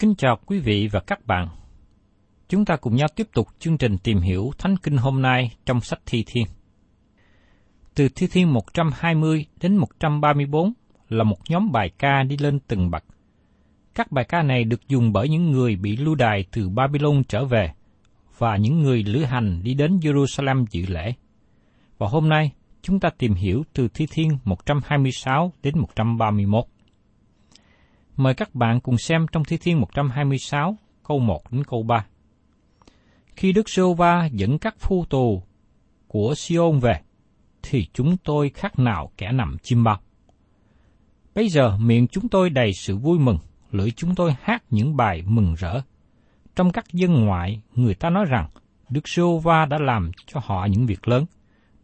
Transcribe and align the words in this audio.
Kính 0.00 0.14
chào 0.14 0.38
quý 0.46 0.58
vị 0.58 0.88
và 0.92 1.00
các 1.00 1.26
bạn. 1.26 1.48
Chúng 2.48 2.64
ta 2.64 2.76
cùng 2.76 2.96
nhau 2.96 3.08
tiếp 3.16 3.26
tục 3.34 3.48
chương 3.58 3.78
trình 3.78 3.98
tìm 3.98 4.18
hiểu 4.18 4.50
Thánh 4.58 4.76
Kinh 4.76 4.96
hôm 4.96 5.22
nay 5.22 5.50
trong 5.66 5.80
sách 5.80 6.00
Thi 6.06 6.24
Thiên. 6.26 6.46
Từ 7.94 8.08
Thi 8.08 8.26
Thiên 8.32 8.52
120 8.52 9.46
đến 9.60 9.76
134 9.76 10.72
là 11.08 11.24
một 11.24 11.36
nhóm 11.48 11.72
bài 11.72 11.90
ca 11.98 12.22
đi 12.22 12.36
lên 12.36 12.58
từng 12.66 12.90
bậc. 12.90 13.04
Các 13.94 14.12
bài 14.12 14.24
ca 14.28 14.42
này 14.42 14.64
được 14.64 14.88
dùng 14.88 15.12
bởi 15.12 15.28
những 15.28 15.50
người 15.50 15.76
bị 15.76 15.96
lưu 15.96 16.14
đày 16.14 16.44
từ 16.52 16.68
Babylon 16.68 17.22
trở 17.28 17.44
về 17.44 17.72
và 18.38 18.56
những 18.56 18.82
người 18.82 19.02
lữ 19.02 19.24
hành 19.24 19.62
đi 19.62 19.74
đến 19.74 19.96
Jerusalem 19.96 20.64
dự 20.70 20.86
lễ. 20.86 21.12
Và 21.98 22.08
hôm 22.08 22.28
nay, 22.28 22.52
chúng 22.82 23.00
ta 23.00 23.10
tìm 23.18 23.34
hiểu 23.34 23.62
từ 23.72 23.88
Thi 23.94 24.06
Thiên 24.10 24.38
126 24.44 25.52
đến 25.62 25.78
131. 25.78 26.64
Mời 28.20 28.34
các 28.34 28.54
bạn 28.54 28.80
cùng 28.80 28.98
xem 28.98 29.26
trong 29.32 29.44
Thi 29.44 29.56
Thiên 29.56 29.80
126, 29.80 30.76
câu 31.02 31.18
1 31.18 31.52
đến 31.52 31.64
câu 31.64 31.82
3. 31.82 32.06
Khi 33.36 33.52
Đức 33.52 33.68
Sô 33.68 33.94
Va 33.94 34.28
dẫn 34.32 34.58
các 34.58 34.74
phu 34.78 35.04
tù 35.04 35.42
của 36.08 36.34
Siôn 36.36 36.78
về, 36.78 37.00
thì 37.62 37.86
chúng 37.92 38.16
tôi 38.16 38.50
khác 38.50 38.78
nào 38.78 39.10
kẻ 39.16 39.32
nằm 39.32 39.56
chim 39.62 39.84
bao. 39.84 40.00
Bây 41.34 41.48
giờ 41.48 41.76
miệng 41.78 42.06
chúng 42.08 42.28
tôi 42.28 42.50
đầy 42.50 42.72
sự 42.72 42.96
vui 42.96 43.18
mừng, 43.18 43.38
lưỡi 43.70 43.90
chúng 43.90 44.14
tôi 44.14 44.34
hát 44.42 44.62
những 44.70 44.96
bài 44.96 45.22
mừng 45.26 45.54
rỡ. 45.54 45.80
Trong 46.56 46.72
các 46.72 46.84
dân 46.92 47.24
ngoại, 47.24 47.62
người 47.74 47.94
ta 47.94 48.10
nói 48.10 48.24
rằng 48.24 48.48
Đức 48.88 49.08
Sô 49.08 49.38
Va 49.38 49.66
đã 49.66 49.78
làm 49.80 50.10
cho 50.26 50.40
họ 50.44 50.66
những 50.70 50.86
việc 50.86 51.08
lớn. 51.08 51.24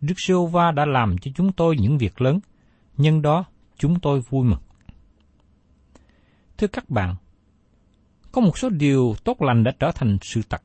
Đức 0.01 0.15
Sô 0.17 0.47
Va 0.47 0.71
đã 0.71 0.87
làm 0.87 1.19
cho 1.19 1.31
chúng 1.35 1.53
tôi 1.53 1.77
những 1.77 1.99
việc 1.99 2.21
lớn, 2.21 2.41
nhân 2.97 3.23
đó 3.23 3.45
chúng 3.79 4.01
tôi 4.01 4.21
vui 4.21 4.45
mừng. 4.45 4.61
Thưa 6.59 6.67
các 6.67 6.91
bạn, 6.91 7.17
có 8.33 8.41
một 8.41 8.59
số 8.59 8.69
điều 8.69 9.15
tốt 9.25 9.43
lành 9.43 9.65
đã 9.65 9.73
trở 9.79 9.91
thành 9.95 10.19
sự 10.23 10.41
thật. 10.51 10.63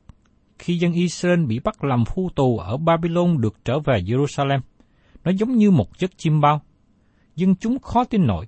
Khi 0.58 0.78
dân 0.78 0.92
Israel 0.92 1.46
bị 1.46 1.58
bắt 1.58 1.84
làm 1.84 2.04
phu 2.04 2.30
tù 2.34 2.58
ở 2.58 2.76
Babylon 2.76 3.40
được 3.40 3.64
trở 3.64 3.78
về 3.78 4.02
Jerusalem, 4.02 4.60
nó 5.24 5.30
giống 5.30 5.56
như 5.56 5.70
một 5.70 5.98
giấc 5.98 6.18
chim 6.18 6.40
bao. 6.40 6.60
Dân 7.36 7.56
chúng 7.56 7.78
khó 7.78 8.04
tin 8.04 8.26
nổi. 8.26 8.46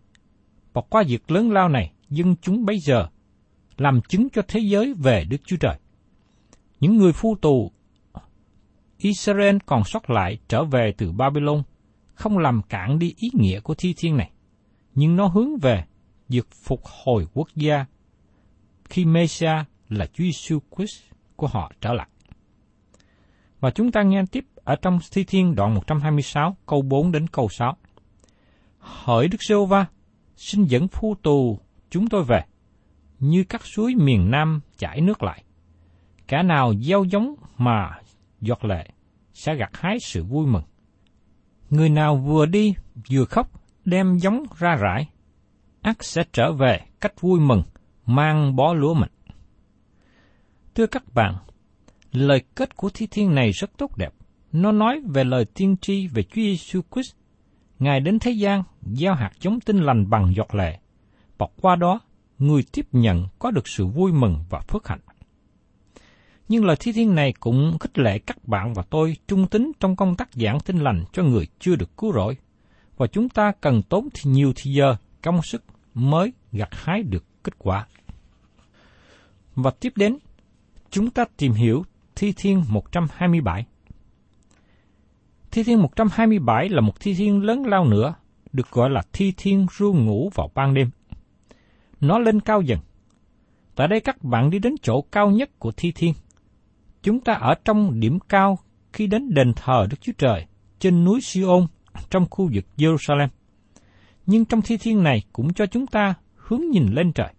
Và 0.72 0.82
qua 0.88 1.04
việc 1.08 1.30
lớn 1.30 1.50
lao 1.50 1.68
này, 1.68 1.92
dân 2.10 2.36
chúng 2.42 2.64
bây 2.64 2.78
giờ 2.78 3.08
làm 3.76 4.00
chứng 4.08 4.28
cho 4.32 4.42
thế 4.48 4.60
giới 4.60 4.94
về 4.94 5.24
Đức 5.24 5.36
Chúa 5.46 5.56
Trời. 5.56 5.78
Những 6.80 6.96
người 6.96 7.12
phu 7.12 7.36
tù 7.40 7.72
Israel 8.98 9.56
còn 9.66 9.84
sót 9.84 10.10
lại 10.10 10.38
trở 10.48 10.64
về 10.64 10.92
từ 10.98 11.12
Babylon 11.12 11.62
không 12.14 12.38
làm 12.38 12.62
cản 12.62 12.98
đi 12.98 13.14
ý 13.16 13.28
nghĩa 13.32 13.60
của 13.60 13.74
thi 13.78 13.94
thiên 13.96 14.16
này, 14.16 14.30
nhưng 14.94 15.16
nó 15.16 15.26
hướng 15.26 15.58
về 15.58 15.84
việc 16.28 16.46
phục 16.50 16.80
hồi 16.84 17.26
quốc 17.34 17.48
gia 17.56 17.86
khi 18.84 19.04
Messiah 19.04 19.66
là 19.88 20.06
Chúa 20.06 20.24
Giêsu 20.24 20.58
Christ 20.76 21.02
của 21.36 21.46
họ 21.46 21.72
trở 21.80 21.92
lại. 21.92 22.08
Và 23.60 23.70
chúng 23.70 23.92
ta 23.92 24.02
nghe 24.02 24.22
tiếp 24.32 24.44
ở 24.64 24.76
trong 24.76 24.98
Thi 25.12 25.24
Thiên 25.24 25.54
đoạn 25.54 25.74
126 25.74 26.56
câu 26.66 26.82
4 26.82 27.12
đến 27.12 27.26
câu 27.26 27.48
6. 27.48 27.76
Hỡi 28.78 29.28
Đức 29.28 29.42
giê 29.48 29.54
va 29.68 29.86
xin 30.36 30.64
dẫn 30.64 30.88
phu 30.88 31.14
tù 31.22 31.58
chúng 31.90 32.08
tôi 32.08 32.24
về, 32.24 32.40
như 33.20 33.44
các 33.48 33.66
suối 33.66 33.94
miền 33.94 34.30
Nam 34.30 34.60
chảy 34.78 35.00
nước 35.00 35.22
lại. 35.22 35.44
Cả 36.26 36.42
nào 36.42 36.74
gieo 36.74 37.04
giống 37.04 37.34
mà 37.58 37.98
giọt 38.40 38.64
lệ 38.64 38.88
sẽ 39.32 39.54
gặt 39.54 39.70
hái 39.72 39.96
sự 40.00 40.24
vui 40.24 40.46
mừng. 40.46 40.64
Người 41.70 41.88
nào 41.88 42.16
vừa 42.16 42.46
đi 42.46 42.74
vừa 43.10 43.24
khóc 43.24 43.50
đem 43.84 44.16
giống 44.16 44.44
ra 44.58 44.74
rải, 44.74 45.08
ắt 45.84 45.96
sẽ 46.00 46.24
trở 46.32 46.52
về 46.52 46.80
cách 47.00 47.20
vui 47.20 47.40
mừng, 47.40 47.62
mang 48.06 48.56
bó 48.56 48.74
lúa 48.74 48.94
mình. 48.94 49.10
Thưa 50.74 50.86
các 50.86 51.14
bạn, 51.14 51.34
lời 52.12 52.42
kết 52.54 52.76
của 52.76 52.90
thi 52.94 53.06
thiên 53.06 53.34
này 53.34 53.50
rất 53.50 53.70
tốt 53.78 53.96
đẹp. 53.96 54.14
Nó 54.52 54.72
nói 54.72 55.00
về 55.06 55.24
lời 55.24 55.44
tiên 55.44 55.76
tri 55.80 56.06
về 56.06 56.22
Chúa 56.22 56.42
Giêsu 56.42 56.80
Christ. 56.92 57.14
Ngài 57.78 58.00
đến 58.00 58.18
thế 58.18 58.30
gian 58.30 58.62
gieo 58.82 59.14
hạt 59.14 59.30
giống 59.40 59.60
tinh 59.60 59.78
lành 59.78 60.10
bằng 60.10 60.32
giọt 60.36 60.54
lệ, 60.54 60.78
và 61.38 61.46
qua 61.60 61.76
đó 61.76 62.00
người 62.38 62.62
tiếp 62.72 62.86
nhận 62.92 63.26
có 63.38 63.50
được 63.50 63.68
sự 63.68 63.86
vui 63.86 64.12
mừng 64.12 64.44
và 64.50 64.60
phước 64.60 64.88
hạnh. 64.88 65.00
Nhưng 66.48 66.64
lời 66.64 66.76
thi 66.80 66.92
thiên 66.92 67.14
này 67.14 67.32
cũng 67.40 67.78
khích 67.80 67.98
lệ 67.98 68.18
các 68.18 68.48
bạn 68.48 68.74
và 68.74 68.82
tôi 68.90 69.16
trung 69.28 69.46
tín 69.46 69.72
trong 69.80 69.96
công 69.96 70.16
tác 70.16 70.28
giảng 70.32 70.60
tinh 70.60 70.78
lành 70.78 71.04
cho 71.12 71.22
người 71.22 71.46
chưa 71.58 71.76
được 71.76 71.96
cứu 71.96 72.12
rỗi, 72.12 72.36
và 72.96 73.06
chúng 73.06 73.28
ta 73.28 73.52
cần 73.60 73.82
tốn 73.82 74.08
thì 74.14 74.30
nhiều 74.30 74.52
thì 74.56 74.72
giờ, 74.72 74.96
công 75.22 75.42
sức 75.42 75.64
mới 75.94 76.32
gặt 76.52 76.68
hái 76.72 77.02
được 77.02 77.24
kết 77.44 77.58
quả. 77.58 77.86
Và 79.54 79.70
tiếp 79.70 79.92
đến, 79.96 80.18
chúng 80.90 81.10
ta 81.10 81.24
tìm 81.36 81.52
hiểu 81.52 81.84
Thi 82.14 82.32
Thiên 82.36 82.62
127. 82.68 83.66
Thi 85.50 85.62
Thiên 85.62 85.82
127 85.82 86.68
là 86.68 86.80
một 86.80 87.00
thi 87.00 87.14
thiên 87.14 87.42
lớn 87.42 87.62
lao 87.66 87.84
nữa, 87.84 88.14
được 88.52 88.70
gọi 88.70 88.90
là 88.90 89.02
thi 89.12 89.32
thiên 89.36 89.66
ru 89.76 89.92
ngủ 89.92 90.30
vào 90.34 90.50
ban 90.54 90.74
đêm. 90.74 90.90
Nó 92.00 92.18
lên 92.18 92.40
cao 92.40 92.62
dần. 92.62 92.78
Tại 93.74 93.88
đây 93.88 94.00
các 94.00 94.24
bạn 94.24 94.50
đi 94.50 94.58
đến 94.58 94.74
chỗ 94.82 95.02
cao 95.12 95.30
nhất 95.30 95.50
của 95.58 95.72
thi 95.76 95.92
thiên. 95.92 96.14
Chúng 97.02 97.20
ta 97.20 97.32
ở 97.32 97.54
trong 97.64 98.00
điểm 98.00 98.18
cao 98.28 98.58
khi 98.92 99.06
đến 99.06 99.34
đền 99.34 99.52
thờ 99.56 99.86
Đức 99.90 99.96
Chúa 100.00 100.12
Trời 100.18 100.46
trên 100.78 101.04
núi 101.04 101.20
Siôn 101.20 101.66
trong 102.10 102.26
khu 102.30 102.50
vực 102.54 102.64
Jerusalem. 102.76 103.28
Nhưng 104.26 104.44
trong 104.44 104.62
thi 104.62 104.76
thiên 104.76 105.02
này 105.02 105.22
cũng 105.32 105.52
cho 105.52 105.66
chúng 105.66 105.86
ta 105.86 106.14
hướng 106.34 106.62
nhìn 106.70 106.86
lên 106.92 107.12
trời. 107.12 107.34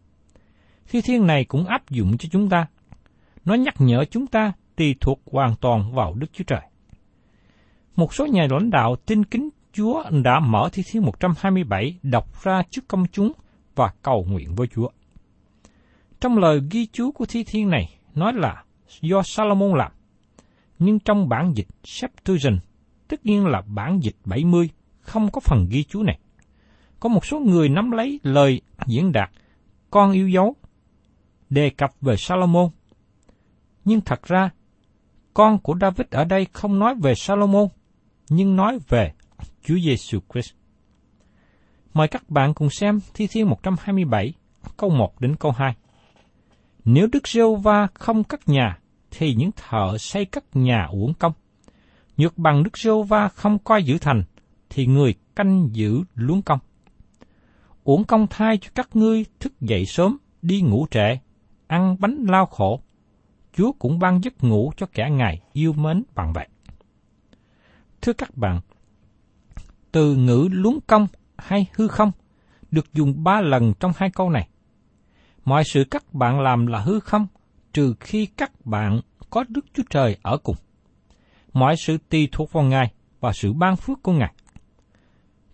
Thi 0.90 1.02
thiên 1.02 1.28
này 1.28 1.46
cũng 1.46 1.66
áp 1.66 1.90
dụng 1.90 2.18
cho 2.18 2.30
chúng 2.32 2.50
ta. 2.50 2.68
Nó 3.46 3.54
nhắc 3.54 3.76
nhở 3.80 4.06
chúng 4.06 4.28
ta 4.28 4.54
tùy 4.76 4.96
thuộc 5.02 5.22
hoàn 5.32 5.56
toàn 5.62 5.96
vào 5.96 6.14
Đức 6.14 6.28
Chúa 6.34 6.44
Trời. 6.44 6.62
Một 7.96 8.14
số 8.14 8.26
nhà 8.26 8.48
lãnh 8.52 8.70
đạo 8.70 8.96
tin 9.06 9.24
kính 9.24 9.50
Chúa 9.74 10.04
đã 10.24 10.40
mở 10.40 10.70
thi 10.74 10.84
thiên 10.92 11.06
127 11.06 12.00
đọc 12.04 12.44
ra 12.44 12.64
trước 12.70 12.88
công 12.88 13.06
chúng 13.12 13.32
và 13.76 13.94
cầu 14.02 14.26
nguyện 14.30 14.56
với 14.56 14.68
Chúa. 14.68 14.90
Trong 16.22 16.38
lời 16.38 16.62
ghi 16.72 16.86
chú 16.86 17.12
của 17.12 17.26
thi 17.26 17.44
thiên 17.44 17.70
này 17.70 18.00
nói 18.16 18.34
là 18.36 18.64
do 19.02 19.22
Salomon 19.24 19.78
làm, 19.78 19.92
nhưng 20.80 21.00
trong 21.00 21.30
bản 21.30 21.54
dịch 21.56 21.68
Septuagint, 21.84 22.60
tất 23.08 23.26
nhiên 23.26 23.46
là 23.46 23.62
bản 23.68 24.00
dịch 24.04 24.16
70, 24.26 24.70
không 25.02 25.32
có 25.32 25.42
phần 25.42 25.68
ghi 25.70 25.84
chú 25.84 26.04
này. 26.04 26.20
Có 27.06 27.10
một 27.10 27.25
số 27.25 27.40
người 27.40 27.69
nắm 27.69 27.92
lấy 27.92 28.19
lời 28.24 28.62
diễn 28.86 29.12
đạt 29.12 29.31
con 29.92 30.12
yêu 30.12 30.28
dấu, 30.30 30.56
đề 31.50 31.69
cập 31.69 31.92
về 32.02 32.16
Salomon. 32.18 32.69
Nhưng 33.84 34.02
thật 34.02 34.24
ra, 34.24 34.50
con 35.34 35.60
của 35.60 35.75
David 35.81 36.07
ở 36.12 36.25
đây 36.25 36.48
không 36.54 36.80
nói 36.80 36.96
về 36.96 37.16
Salomon, 37.16 37.68
nhưng 38.30 38.56
nói 38.56 38.80
về 38.90 39.13
Chúa 39.63 39.75
Giêsu 39.86 40.19
Christ. 40.34 40.54
Mời 41.94 42.07
các 42.07 42.30
bạn 42.30 42.54
cùng 42.54 42.69
xem 42.69 43.00
Thi 43.13 43.28
Thiên 43.28 43.50
127, 43.50 44.34
câu 44.78 44.90
1 44.90 45.22
đến 45.22 45.36
câu 45.36 45.51
2. 45.51 45.75
Nếu 46.86 47.08
Đức 47.12 47.28
giê 47.28 47.42
va 47.63 47.88
không 47.94 48.24
cất 48.24 48.50
nhà, 48.50 48.80
thì 49.12 49.34
những 49.36 49.51
thợ 49.51 49.98
xây 49.98 50.25
cất 50.25 50.56
nhà 50.56 50.88
uổng 50.92 51.13
công. 51.13 51.34
Nhược 52.18 52.38
bằng 52.38 52.63
Đức 52.63 52.78
giê 52.78 52.92
va 53.08 53.28
không 53.28 53.60
coi 53.60 53.84
giữ 53.84 53.98
thành, 53.98 54.24
thì 54.69 54.86
người 54.86 55.13
canh 55.36 55.69
giữ 55.72 56.04
luống 56.16 56.42
công. 56.42 56.60
Uổng 57.86 58.04
công 58.04 58.28
thai 58.28 58.58
cho 58.58 58.70
các 58.76 58.90
ngươi 58.96 59.26
thức 59.40 59.62
dậy 59.62 59.86
sớm, 59.86 60.18
đi 60.42 60.62
ngủ 60.62 60.88
trễ, 60.92 61.18
ăn 61.68 61.96
bánh 62.00 62.26
lao 62.30 62.46
khổ. 62.46 62.80
Chúa 63.54 63.72
cũng 63.72 64.00
ban 64.00 64.24
giấc 64.24 64.44
ngủ 64.44 64.72
cho 64.78 64.86
kẻ 64.94 65.10
Ngài 65.12 65.42
yêu 65.54 65.74
mến 65.74 66.04
bằng 66.16 66.34
vậy. 66.34 66.48
Thưa 68.02 68.14
các 68.14 68.38
bạn, 68.38 68.62
từ 69.92 70.16
ngữ 70.16 70.48
luống 70.52 70.80
công 70.88 71.08
hay 71.38 71.66
hư 71.74 71.88
không 71.88 72.12
được 72.72 72.94
dùng 72.94 73.24
ba 73.24 73.42
lần 73.42 73.74
trong 73.80 73.92
hai 73.96 74.10
câu 74.10 74.30
này. 74.30 74.48
Mọi 75.46 75.64
sự 75.64 75.84
các 75.92 76.14
bạn 76.14 76.40
làm 76.40 76.68
là 76.68 76.80
hư 76.80 77.00
không, 77.00 77.28
trừ 77.74 77.96
khi 78.00 78.26
các 78.26 78.66
bạn 78.66 79.02
có 79.30 79.46
Đức 79.50 79.66
Chúa 79.74 79.84
Trời 79.90 80.18
ở 80.22 80.38
cùng. 80.38 80.56
Mọi 81.54 81.76
sự 81.78 81.98
tùy 82.10 82.30
thuộc 82.32 82.52
vào 82.52 82.64
Ngài 82.64 82.94
và 83.20 83.34
sự 83.34 83.54
ban 83.54 83.76
phước 83.76 84.04
của 84.04 84.12
Ngài. 84.12 84.34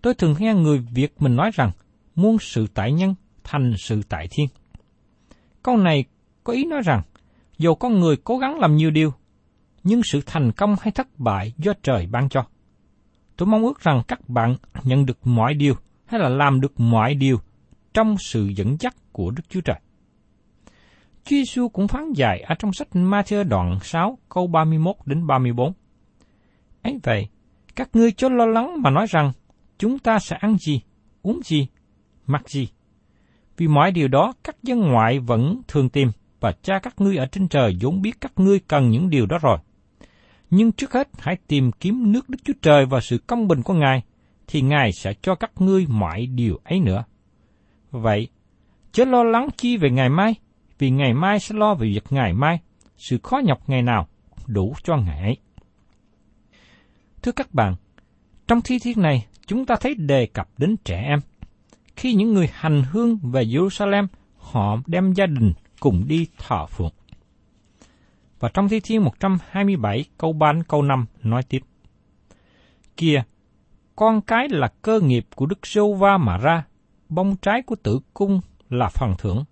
Tôi 0.02 0.14
thường 0.14 0.36
nghe 0.40 0.54
người 0.54 0.78
Việt 0.78 1.22
mình 1.22 1.36
nói 1.36 1.52
rằng, 1.54 1.72
muôn 2.22 2.38
sự 2.40 2.68
tại 2.74 2.92
nhân 2.92 3.16
thành 3.44 3.74
sự 3.78 4.02
tại 4.10 4.28
thiên. 4.32 4.48
Câu 5.64 5.78
này 5.78 6.06
có 6.44 6.54
ý 6.54 6.66
nói 6.66 6.82
rằng, 6.86 7.02
dù 7.58 7.76
con 7.76 8.00
người 8.00 8.16
cố 8.18 8.38
gắng 8.38 8.60
làm 8.60 8.76
nhiều 8.76 8.92
điều, 8.92 9.14
nhưng 9.84 10.02
sự 10.04 10.22
thành 10.26 10.52
công 10.52 10.76
hay 10.82 10.92
thất 10.92 11.08
bại 11.20 11.54
do 11.58 11.74
trời 11.84 12.08
ban 12.12 12.30
cho. 12.30 12.46
Tôi 13.38 13.48
mong 13.48 13.64
ước 13.64 13.80
rằng 13.80 14.02
các 14.08 14.30
bạn 14.30 14.56
nhận 14.84 15.06
được 15.06 15.28
mọi 15.28 15.54
điều 15.54 15.74
hay 16.06 16.20
là 16.20 16.30
làm 16.30 16.62
được 16.62 16.80
mọi 16.80 17.16
điều 17.16 17.38
trong 17.94 18.16
sự 18.18 18.48
dẫn 18.48 18.78
dắt 18.80 18.96
của 19.12 19.32
Đức 19.32 19.44
Chúa 19.50 19.62
Trời. 19.62 19.80
Chúa 21.24 21.36
Giêsu 21.36 21.70
cũng 21.70 21.88
phán 21.88 22.14
dạy 22.14 22.40
ở 22.40 22.56
trong 22.60 22.74
sách 22.74 22.88
Matthew 22.94 23.44
đoạn 23.44 23.80
6 23.82 24.18
câu 24.30 24.48
31 24.48 24.96
đến 25.06 25.28
34. 25.28 25.74
Ấy 26.82 27.00
vậy, 27.04 27.28
các 27.76 27.90
ngươi 27.94 28.12
cho 28.12 28.30
lo 28.30 28.46
lắng 28.46 28.82
mà 28.82 28.90
nói 28.90 29.06
rằng 29.10 29.32
chúng 29.78 30.00
ta 30.00 30.20
sẽ 30.20 30.36
ăn 30.36 30.58
gì, 30.58 30.82
uống 31.22 31.40
gì, 31.44 31.68
mặc 32.28 32.50
gì. 32.50 32.68
Vì 33.58 33.68
mọi 33.68 33.92
điều 33.92 34.08
đó 34.08 34.34
các 34.44 34.64
dân 34.64 34.80
ngoại 34.80 35.20
vẫn 35.20 35.62
thường 35.68 35.90
tìm 35.90 36.12
và 36.40 36.52
cha 36.62 36.80
các 36.84 37.02
ngươi 37.02 37.18
ở 37.18 37.26
trên 37.26 37.48
trời 37.48 37.78
vốn 37.82 38.02
biết 38.02 38.22
các 38.22 38.32
ngươi 38.36 38.60
cần 38.60 38.90
những 38.90 39.10
điều 39.10 39.26
đó 39.26 39.38
rồi. 39.42 39.58
Nhưng 40.50 40.72
trước 40.72 40.94
hết 40.94 41.08
hãy 41.20 41.38
tìm 41.48 41.72
kiếm 41.72 42.12
nước 42.12 42.30
Đức 42.30 42.38
Chúa 42.44 42.54
Trời 42.62 42.86
và 42.86 43.00
sự 43.02 43.18
công 43.18 43.48
bình 43.48 43.64
của 43.64 43.74
Ngài, 43.74 44.04
thì 44.48 44.62
Ngài 44.62 44.92
sẽ 44.92 45.14
cho 45.22 45.36
các 45.36 45.52
ngươi 45.60 45.86
mọi 45.90 46.26
điều 46.26 46.60
ấy 46.64 46.80
nữa. 46.80 47.04
Vậy, 47.92 48.28
chớ 48.92 49.06
lo 49.06 49.24
lắng 49.24 49.48
chi 49.58 49.78
về 49.78 49.90
ngày 49.90 50.10
mai, 50.10 50.36
vì 50.80 50.90
ngày 50.90 51.14
mai 51.14 51.40
sẽ 51.40 51.56
lo 51.56 51.74
về 51.74 51.88
việc 51.88 52.04
ngày 52.10 52.34
mai, 52.34 52.60
sự 52.98 53.18
khó 53.24 53.38
nhọc 53.38 53.70
ngày 53.70 53.82
nào 53.82 54.08
đủ 54.48 54.74
cho 54.84 54.98
ngày 54.98 55.22
ấy. 55.22 55.38
Thưa 57.22 57.32
các 57.32 57.54
bạn, 57.54 57.76
trong 58.48 58.62
thi 58.62 58.80
thiên 58.80 59.02
này, 59.02 59.26
chúng 59.46 59.66
ta 59.66 59.76
thấy 59.82 59.96
đề 59.96 60.26
cập 60.26 60.50
đến 60.58 60.76
trẻ 60.84 61.04
em. 61.08 61.20
Khi 62.02 62.14
những 62.14 62.34
người 62.34 62.50
hành 62.54 62.84
hương 62.92 63.18
về 63.24 63.44
Jerusalem, 63.44 64.08
họ 64.38 64.78
đem 64.88 65.14
gia 65.14 65.26
đình 65.26 65.54
cùng 65.80 66.04
đi 66.08 66.28
thờ 66.38 66.66
phượng. 66.66 66.94
Và 68.40 68.50
trong 68.54 68.70
Thi 68.70 68.80
Thiên 68.80 69.04
127 69.04 70.06
câu 70.18 70.34
3 70.34 70.54
câu 70.68 70.82
5 70.82 71.06
nói 71.24 71.44
tiếp. 71.50 71.60
Kìa, 72.98 73.24
con 73.96 74.22
cái 74.22 74.50
là 74.50 74.68
cơ 74.82 75.00
nghiệp 75.00 75.26
của 75.36 75.46
Đức 75.46 75.68
Sô 75.68 75.94
Va 75.94 76.18
mà 76.18 76.38
ra, 76.38 76.64
bông 77.10 77.36
trái 77.36 77.62
của 77.62 77.76
tử 77.84 78.00
cung 78.14 78.42
là 78.70 78.90
phần 78.90 79.14
thưởng. 79.18 79.44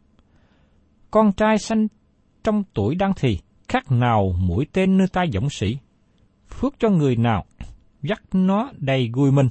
Con 1.12 1.32
trai 1.32 1.58
sanh 1.58 1.88
trong 2.44 2.64
tuổi 2.74 2.96
đang 2.96 3.14
thì, 3.16 3.40
khác 3.68 3.92
nào 3.92 4.36
mũi 4.40 4.68
tên 4.74 4.98
nơi 4.98 5.08
tay 5.14 5.30
dũng 5.34 5.50
sĩ. 5.50 5.78
Phước 6.50 6.76
cho 6.80 6.90
người 6.90 7.16
nào 7.16 7.46
dắt 8.02 8.22
nó 8.32 8.72
đầy 8.78 9.10
vui 9.16 9.32
mình, 9.32 9.50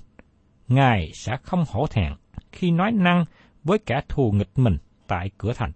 Ngài 0.68 1.10
sẽ 1.14 1.36
không 1.42 1.64
hổ 1.68 1.86
thẹn 1.86 2.12
khi 2.52 2.70
nói 2.70 2.92
năng 2.92 3.24
với 3.64 3.78
kẻ 3.78 4.00
thù 4.08 4.32
nghịch 4.32 4.58
mình 4.58 4.76
tại 5.06 5.30
cửa 5.38 5.52
thành. 5.56 5.72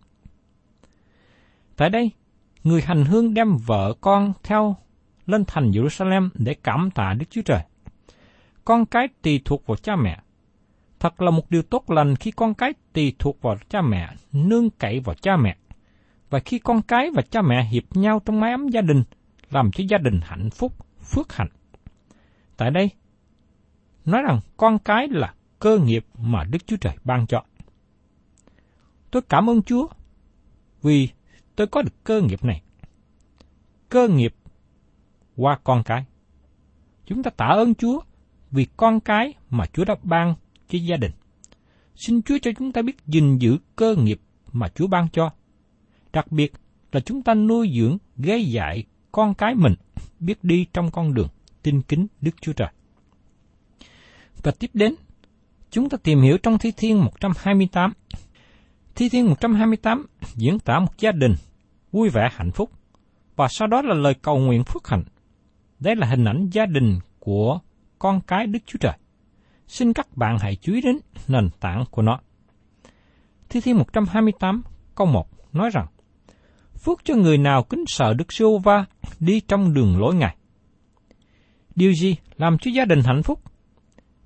Tại 1.77 1.91
đây, 1.91 2.11
người 2.65 2.83
hành 2.83 3.05
hương 3.05 3.35
đem 3.35 3.57
vợ 3.57 3.95
con 4.01 4.33
theo 4.43 4.77
lên 5.27 5.45
thành 5.47 5.71
Jerusalem 5.71 6.29
để 6.35 6.55
cảm 6.63 6.91
tạ 6.91 7.15
Đức 7.15 7.27
Chúa 7.31 7.43
Trời. 7.43 7.63
Con 8.65 8.87
cái 8.87 9.09
tùy 9.23 9.41
thuộc 9.45 9.67
vào 9.67 9.77
cha 9.77 9.97
mẹ. 9.97 10.21
Thật 11.01 11.23
là 11.23 11.31
một 11.31 11.51
điều 11.51 11.63
tốt 11.63 11.91
lành 11.91 12.17
khi 12.17 12.31
con 12.31 12.55
cái 12.55 12.73
tùy 12.93 13.15
thuộc 13.19 13.43
vào 13.43 13.57
cha 13.69 13.83
mẹ, 13.83 14.09
nương 14.33 14.71
cậy 14.71 15.01
vào 15.01 15.15
cha 15.15 15.37
mẹ. 15.37 15.57
Và 16.31 16.39
khi 16.39 16.59
con 16.59 16.83
cái 16.83 17.11
và 17.15 17.23
cha 17.23 17.43
mẹ 17.43 17.65
hiệp 17.65 17.97
nhau 17.97 18.21
trong 18.25 18.41
mái 18.41 18.51
ấm 18.53 18.69
gia 18.69 18.81
đình, 18.81 19.03
làm 19.51 19.71
cho 19.73 19.85
gia 19.89 19.99
đình 19.99 20.21
hạnh 20.23 20.51
phúc, 20.51 20.73
phước 21.01 21.33
hạnh. 21.33 21.49
Tại 22.57 22.71
đây, 22.71 22.91
nói 24.05 24.23
rằng 24.23 24.41
con 24.57 24.79
cái 24.79 25.09
là 25.09 25.35
cơ 25.63 25.79
nghiệp 25.79 26.07
mà 26.19 26.45
Đức 26.45 26.67
Chúa 26.67 26.77
Trời 26.77 26.97
ban 27.05 27.27
cho. 27.27 27.45
Tôi 29.11 29.23
cảm 29.23 29.51
ơn 29.51 29.63
Chúa 29.63 29.89
vì 30.83 31.09
tôi 31.57 31.67
có 31.67 31.83
được 31.83 32.05
cơ 32.05 32.21
nghiệp 32.21 32.45
này. 32.45 32.63
Cơ 33.89 34.09
nghiệp 34.09 34.35
qua 35.37 35.59
con 35.65 35.83
cái. 35.83 36.05
Chúng 37.07 37.23
ta 37.23 37.31
tạ 37.31 37.47
ơn 37.47 37.75
Chúa 37.75 38.01
vì 38.51 38.67
con 38.77 39.01
cái 39.01 39.35
mà 39.51 39.67
Chúa 39.67 39.85
đã 39.85 39.95
ban 40.03 40.35
cho 40.69 40.79
gia 40.79 40.97
đình. 40.97 41.13
Xin 41.97 42.23
Chúa 42.23 42.39
cho 42.43 42.51
chúng 42.59 42.73
ta 42.73 42.83
biết 42.83 42.97
gìn 43.07 43.39
giữ 43.39 43.59
cơ 43.77 43.97
nghiệp 43.99 44.21
mà 44.53 44.69
Chúa 44.69 44.87
ban 44.87 45.09
cho. 45.13 45.31
Đặc 46.13 46.33
biệt 46.33 46.53
là 46.93 47.01
chúng 47.01 47.23
ta 47.23 47.35
nuôi 47.35 47.73
dưỡng, 47.77 47.99
gây 48.17 48.45
dạy 48.45 48.85
con 49.13 49.35
cái 49.35 49.55
mình 49.55 49.75
biết 50.21 50.45
đi 50.45 50.67
trong 50.73 50.91
con 50.91 51.15
đường 51.15 51.29
tin 51.63 51.83
kính 51.83 52.07
Đức 52.21 52.35
Chúa 52.41 52.53
Trời. 52.53 52.69
Và 54.43 54.53
tiếp 54.59 54.71
đến, 54.75 54.95
chúng 55.73 55.89
ta 55.89 55.99
tìm 56.03 56.21
hiểu 56.21 56.39
trong 56.39 56.59
Thi 56.59 56.73
Thiên 56.77 57.05
128 57.05 57.93
Thi 58.95 59.09
Thiên 59.09 59.29
128 59.29 60.07
diễn 60.35 60.59
tả 60.59 60.79
một 60.79 60.99
gia 60.99 61.13
đình 61.13 61.35
vui 61.93 62.09
vẻ 62.09 62.29
hạnh 62.33 62.51
phúc, 62.51 62.71
và 63.37 63.49
sau 63.49 63.69
đó 63.69 63.83
là 63.83 63.95
lời 63.95 64.15
cầu 64.23 64.39
nguyện 64.39 64.65
phước 64.65 64.89
hạnh. 64.89 65.03
Đây 65.81 65.97
là 65.97 66.07
hình 66.07 66.25
ảnh 66.25 66.49
gia 66.53 66.67
đình 66.67 66.99
của 67.19 67.59
con 67.99 68.21
cái 68.21 68.47
Đức 68.47 68.59
Chúa 68.67 68.79
Trời. 68.81 68.93
Xin 69.67 69.93
các 69.93 70.17
bạn 70.17 70.39
hãy 70.39 70.57
chú 70.57 70.73
ý 70.73 70.81
đến 70.81 70.99
nền 71.29 71.51
tảng 71.61 71.85
của 71.91 72.03
nó. 72.03 72.21
Thi 73.49 73.61
Thiên 73.61 73.79
128 73.79 74.63
câu 74.95 75.07
1 75.07 75.29
nói 75.53 75.71
rằng, 75.73 75.87
Phước 76.85 77.05
cho 77.05 77.15
người 77.15 77.39
nào 77.39 77.63
kính 77.63 77.85
sợ 77.87 78.15
Đức 78.15 78.33
Sưu 78.33 78.59
va 78.59 78.85
đi 79.21 79.41
trong 79.41 79.75
đường 79.75 80.01
lối 80.01 80.15
Ngài. 80.15 80.37
Điều 81.75 81.93
gì 81.93 82.17
làm 82.37 82.59
cho 82.59 82.71
gia 82.71 82.85
đình 82.85 83.01
hạnh 83.05 83.23
phúc? 83.23 83.52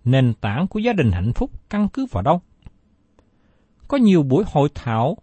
Nền 0.07 0.35
tảng 0.35 0.67
của 0.69 0.79
gia 0.79 0.93
đình 0.93 1.13
hạnh 1.13 1.33
phúc 1.33 1.51
căn 1.71 1.89
cứ 1.89 2.07
vào 2.11 2.23
đâu? 2.23 2.41
Có 3.89 3.97
nhiều 3.97 4.23
buổi 4.23 4.45
hội 4.47 4.69
thảo 4.75 5.17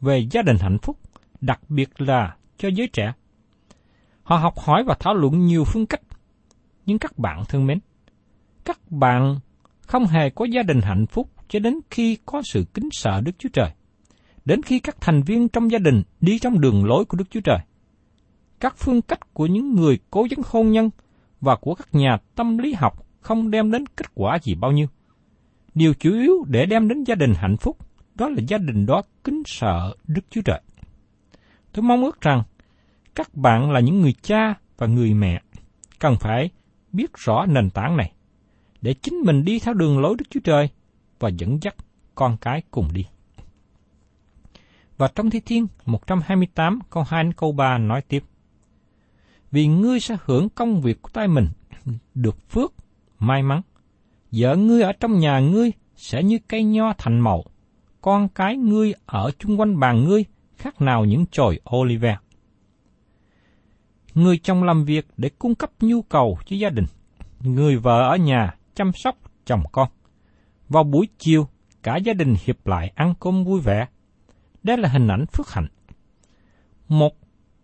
về 0.00 0.26
gia 0.30 0.42
đình 0.42 0.56
hạnh 0.60 0.78
phúc, 0.82 0.98
đặc 1.40 1.60
biệt 1.68 2.00
là 2.00 2.36
cho 2.58 2.68
giới 2.68 2.88
trẻ. 2.92 3.12
Họ 4.22 4.36
học 4.36 4.58
hỏi 4.58 4.84
và 4.84 4.94
thảo 5.00 5.14
luận 5.14 5.46
nhiều 5.46 5.64
phương 5.64 5.86
cách. 5.86 6.00
Nhưng 6.86 6.98
các 6.98 7.18
bạn 7.18 7.44
thân 7.48 7.66
mến, 7.66 7.78
các 8.64 8.90
bạn 8.90 9.38
không 9.80 10.06
hề 10.06 10.30
có 10.30 10.44
gia 10.44 10.62
đình 10.62 10.80
hạnh 10.80 11.06
phúc 11.06 11.30
cho 11.48 11.58
đến 11.58 11.74
khi 11.90 12.18
có 12.26 12.42
sự 12.44 12.64
kính 12.74 12.88
sợ 12.92 13.20
Đức 13.20 13.32
Chúa 13.38 13.48
Trời. 13.52 13.70
đến 14.44 14.62
khi 14.62 14.78
các 14.78 15.00
thành 15.00 15.22
viên 15.22 15.48
trong 15.48 15.70
gia 15.70 15.78
đình 15.78 16.02
đi 16.20 16.38
trong 16.38 16.60
đường 16.60 16.84
lối 16.84 17.04
của 17.04 17.16
Đức 17.16 17.30
Chúa 17.30 17.40
Trời. 17.40 17.58
Các 18.60 18.74
phương 18.76 19.02
cách 19.02 19.34
của 19.34 19.46
những 19.46 19.74
người 19.74 19.98
cố 20.10 20.26
vấn 20.30 20.44
hôn 20.46 20.72
nhân 20.72 20.90
và 21.40 21.56
của 21.56 21.74
các 21.74 21.88
nhà 21.94 22.18
tâm 22.34 22.58
lý 22.58 22.72
học 22.72 23.01
không 23.22 23.50
đem 23.50 23.70
đến 23.70 23.84
kết 23.96 24.06
quả 24.14 24.38
gì 24.42 24.54
bao 24.54 24.72
nhiêu. 24.72 24.86
Điều 25.74 25.94
chủ 25.94 26.12
yếu 26.12 26.44
để 26.48 26.66
đem 26.66 26.88
đến 26.88 27.04
gia 27.04 27.14
đình 27.14 27.34
hạnh 27.36 27.56
phúc 27.56 27.76
đó 28.14 28.28
là 28.28 28.42
gia 28.48 28.58
đình 28.58 28.86
đó 28.86 29.02
kính 29.24 29.42
sợ 29.46 29.94
Đức 30.06 30.24
Chúa 30.30 30.42
Trời. 30.42 30.60
Tôi 31.72 31.82
mong 31.82 32.04
ước 32.04 32.20
rằng 32.20 32.42
các 33.14 33.34
bạn 33.34 33.70
là 33.70 33.80
những 33.80 34.00
người 34.00 34.14
cha 34.22 34.54
và 34.78 34.86
người 34.86 35.14
mẹ 35.14 35.42
cần 35.98 36.16
phải 36.20 36.50
biết 36.92 37.10
rõ 37.14 37.46
nền 37.46 37.70
tảng 37.70 37.96
này 37.96 38.12
để 38.82 38.94
chính 38.94 39.14
mình 39.14 39.44
đi 39.44 39.58
theo 39.58 39.74
đường 39.74 39.98
lối 39.98 40.14
Đức 40.18 40.24
Chúa 40.30 40.40
Trời 40.40 40.68
và 41.18 41.28
dẫn 41.28 41.58
dắt 41.62 41.74
con 42.14 42.36
cái 42.40 42.62
cùng 42.70 42.88
đi. 42.92 43.06
Và 44.98 45.08
trong 45.14 45.30
Thi 45.30 45.40
Thiên 45.40 45.66
128 45.86 46.78
câu 46.90 47.02
2 47.02 47.24
đến 47.24 47.32
câu 47.32 47.52
3 47.52 47.78
nói 47.78 48.02
tiếp. 48.08 48.24
Vì 49.50 49.66
ngươi 49.66 50.00
sẽ 50.00 50.16
hưởng 50.24 50.48
công 50.48 50.80
việc 50.80 51.02
của 51.02 51.10
tay 51.12 51.28
mình, 51.28 51.48
được 52.14 52.50
phước, 52.50 52.72
may 53.22 53.42
mắn. 53.42 53.62
Vợ 54.32 54.56
ngươi 54.56 54.82
ở 54.82 54.92
trong 54.92 55.18
nhà 55.18 55.40
ngươi 55.40 55.72
sẽ 55.96 56.22
như 56.22 56.38
cây 56.48 56.64
nho 56.64 56.92
thành 56.98 57.20
màu, 57.20 57.44
con 58.00 58.28
cái 58.28 58.56
ngươi 58.56 58.94
ở 59.06 59.30
chung 59.38 59.60
quanh 59.60 59.80
bàn 59.80 60.04
ngươi 60.04 60.24
khác 60.56 60.80
nào 60.80 61.04
những 61.04 61.24
chồi 61.30 61.60
olive. 61.76 62.16
Người 64.14 64.38
chồng 64.38 64.64
làm 64.64 64.84
việc 64.84 65.06
để 65.16 65.30
cung 65.38 65.54
cấp 65.54 65.70
nhu 65.80 66.02
cầu 66.02 66.38
cho 66.46 66.56
gia 66.56 66.70
đình. 66.70 66.86
Người 67.40 67.76
vợ 67.76 68.08
ở 68.08 68.16
nhà 68.16 68.54
chăm 68.74 68.92
sóc 68.92 69.16
chồng 69.44 69.62
con. 69.72 69.88
Vào 70.68 70.84
buổi 70.84 71.08
chiều, 71.18 71.48
cả 71.82 71.96
gia 71.96 72.12
đình 72.12 72.34
hiệp 72.44 72.66
lại 72.66 72.92
ăn 72.94 73.14
cơm 73.20 73.44
vui 73.44 73.60
vẻ. 73.60 73.86
Đây 74.62 74.76
là 74.76 74.88
hình 74.88 75.08
ảnh 75.08 75.26
phước 75.26 75.50
hạnh. 75.50 75.66
Một 76.88 77.12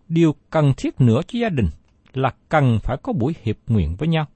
điều 0.09 0.35
cần 0.51 0.73
thiết 0.77 1.01
nữa 1.01 1.21
cho 1.29 1.39
gia 1.39 1.49
đình 1.49 1.69
là 2.13 2.35
cần 2.49 2.79
phải 2.83 2.97
có 3.03 3.13
buổi 3.13 3.35
hiệp 3.43 3.57
nguyện 3.67 3.97
với 3.99 4.09
nhau. 4.09 4.27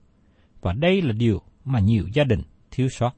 Và 0.62 0.72
đây 0.72 1.02
là 1.02 1.12
điều 1.12 1.42
mà 1.64 1.80
nhiều 1.80 2.04
gia 2.14 2.24
đình 2.24 2.42
thiếu 2.70 2.88
sót. 2.88 3.10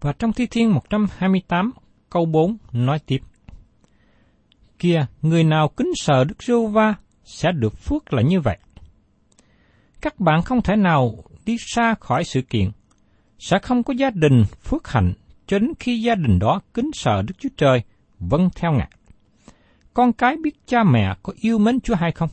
Và 0.00 0.12
trong 0.12 0.32
Thi 0.32 0.46
Thiên 0.46 0.72
128 0.72 1.72
câu 2.10 2.26
4 2.26 2.56
nói 2.72 2.98
tiếp. 3.06 3.18
Kia, 4.78 5.06
người 5.22 5.44
nào 5.44 5.68
kính 5.68 5.92
sợ 5.94 6.24
Đức 6.24 6.42
giê 6.42 6.54
va 6.72 6.94
sẽ 7.24 7.52
được 7.52 7.76
phước 7.76 8.12
là 8.12 8.22
như 8.22 8.40
vậy. 8.40 8.58
Các 10.00 10.20
bạn 10.20 10.42
không 10.42 10.62
thể 10.62 10.76
nào 10.76 11.14
đi 11.44 11.56
xa 11.58 11.94
khỏi 12.00 12.24
sự 12.24 12.42
kiện, 12.42 12.70
sẽ 13.38 13.58
không 13.58 13.82
có 13.82 13.94
gia 13.94 14.10
đình 14.10 14.44
phước 14.62 14.88
hạnh 14.88 15.12
cho 15.46 15.58
đến 15.58 15.72
khi 15.78 16.02
gia 16.02 16.14
đình 16.14 16.38
đó 16.38 16.60
kính 16.74 16.90
sợ 16.92 17.22
Đức 17.22 17.34
Chúa 17.38 17.48
Trời, 17.56 17.82
vâng 18.18 18.48
theo 18.54 18.72
Ngài. 18.72 18.90
Con 19.94 20.12
cái 20.12 20.36
biết 20.42 20.66
cha 20.66 20.84
mẹ 20.84 21.14
có 21.22 21.32
yêu 21.36 21.58
mến 21.58 21.80
Chúa 21.80 21.94
hay 21.94 22.12
không? 22.12 22.28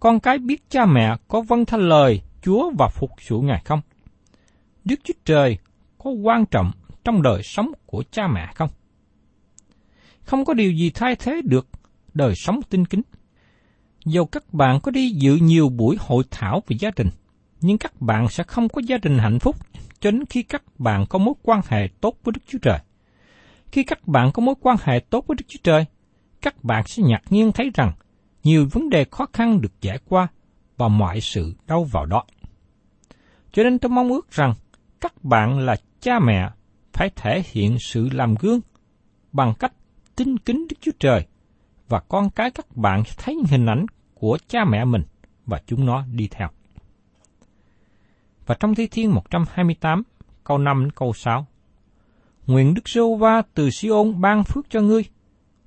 Con 0.00 0.20
cái 0.20 0.38
biết 0.38 0.70
cha 0.70 0.86
mẹ 0.86 1.16
có 1.28 1.40
vâng 1.40 1.64
theo 1.64 1.80
lời 1.80 2.22
Chúa 2.42 2.70
và 2.78 2.88
phục 2.88 3.10
sự 3.20 3.38
Ngài 3.38 3.62
không? 3.64 3.80
Đức 4.84 5.00
Chúa 5.04 5.14
Trời 5.24 5.58
có 5.98 6.10
quan 6.10 6.46
trọng 6.46 6.70
trong 7.04 7.22
đời 7.22 7.42
sống 7.42 7.72
của 7.86 8.04
cha 8.10 8.28
mẹ 8.28 8.52
không? 8.54 8.68
Không 10.22 10.44
có 10.44 10.54
điều 10.54 10.72
gì 10.72 10.90
thay 10.90 11.16
thế 11.16 11.40
được 11.44 11.68
đời 12.14 12.34
sống 12.34 12.60
tinh 12.70 12.84
kính. 12.84 13.02
Dù 14.04 14.24
các 14.24 14.54
bạn 14.54 14.80
có 14.80 14.90
đi 14.90 15.10
dự 15.10 15.36
nhiều 15.36 15.68
buổi 15.68 15.96
hội 16.00 16.24
thảo 16.30 16.62
về 16.66 16.76
gia 16.80 16.90
đình, 16.96 17.08
nhưng 17.60 17.78
các 17.78 18.00
bạn 18.00 18.28
sẽ 18.28 18.44
không 18.44 18.68
có 18.68 18.82
gia 18.86 18.98
đình 18.98 19.18
hạnh 19.18 19.38
phúc 19.38 19.56
cho 20.00 20.10
đến 20.10 20.24
khi 20.30 20.42
các 20.42 20.62
bạn 20.78 21.06
có 21.06 21.18
mối 21.18 21.34
quan 21.42 21.60
hệ 21.68 21.88
tốt 22.00 22.16
với 22.24 22.32
Đức 22.32 22.40
Chúa 22.46 22.58
Trời. 22.62 22.78
Khi 23.72 23.82
các 23.82 24.08
bạn 24.08 24.32
có 24.32 24.42
mối 24.42 24.54
quan 24.60 24.76
hệ 24.82 25.00
tốt 25.10 25.24
với 25.26 25.34
Đức 25.34 25.44
Chúa 25.48 25.60
Trời, 25.62 25.84
các 26.42 26.64
bạn 26.64 26.86
sẽ 26.86 27.02
ngạc 27.02 27.22
nhiên 27.30 27.52
thấy 27.52 27.70
rằng 27.74 27.92
nhiều 28.44 28.68
vấn 28.72 28.90
đề 28.90 29.04
khó 29.10 29.26
khăn 29.32 29.60
được 29.60 29.72
giải 29.80 29.98
qua 30.08 30.28
và 30.76 30.88
mọi 30.88 31.20
sự 31.20 31.54
đâu 31.66 31.84
vào 31.84 32.06
đó. 32.06 32.24
Cho 33.52 33.62
nên 33.62 33.78
tôi 33.78 33.90
mong 33.90 34.08
ước 34.08 34.30
rằng 34.30 34.54
các 35.00 35.24
bạn 35.24 35.58
là 35.58 35.76
cha 36.00 36.18
mẹ 36.18 36.50
phải 36.92 37.10
thể 37.16 37.42
hiện 37.46 37.76
sự 37.80 38.08
làm 38.12 38.34
gương 38.34 38.60
bằng 39.32 39.54
cách 39.58 39.72
tin 40.16 40.38
kính 40.38 40.66
Đức 40.70 40.76
Chúa 40.80 40.92
Trời 40.98 41.26
và 41.88 42.00
con 42.00 42.30
cái 42.30 42.50
các 42.50 42.76
bạn 42.76 43.02
thấy 43.16 43.36
hình 43.48 43.66
ảnh 43.66 43.86
của 44.14 44.38
cha 44.48 44.64
mẹ 44.64 44.84
mình 44.84 45.02
và 45.46 45.60
chúng 45.66 45.86
nó 45.86 46.04
đi 46.12 46.28
theo. 46.30 46.48
Và 48.46 48.54
trong 48.60 48.74
Thi 48.74 48.86
Thiên 48.86 49.14
128, 49.14 50.02
câu 50.44 50.58
5 50.58 50.82
đến 50.82 50.92
câu 50.92 51.12
6. 51.12 51.46
Nguyện 52.46 52.74
Đức 52.74 52.88
Sô 52.88 53.16
Va 53.16 53.42
từ 53.54 53.70
Siôn 53.70 54.20
ban 54.20 54.44
phước 54.44 54.70
cho 54.70 54.80
ngươi. 54.80 55.04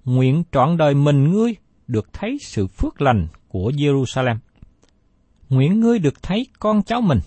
Nguyện 0.05 0.43
trọn 0.51 0.77
đời 0.77 0.93
mình 0.93 1.31
ngươi 1.31 1.55
được 1.87 2.13
thấy 2.13 2.37
sự 2.41 2.67
phước 2.67 3.01
lành 3.01 3.27
của 3.47 3.71
Jerusalem. 3.71 4.37
Nguyện 5.49 5.79
ngươi 5.79 5.99
được 5.99 6.23
thấy 6.23 6.47
con 6.59 6.83
cháu 6.83 7.01
mình. 7.01 7.19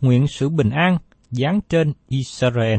Nguyện 0.00 0.28
sự 0.28 0.48
bình 0.48 0.70
an 0.70 0.98
giáng 1.30 1.60
trên 1.68 1.92
Israel. 2.08 2.78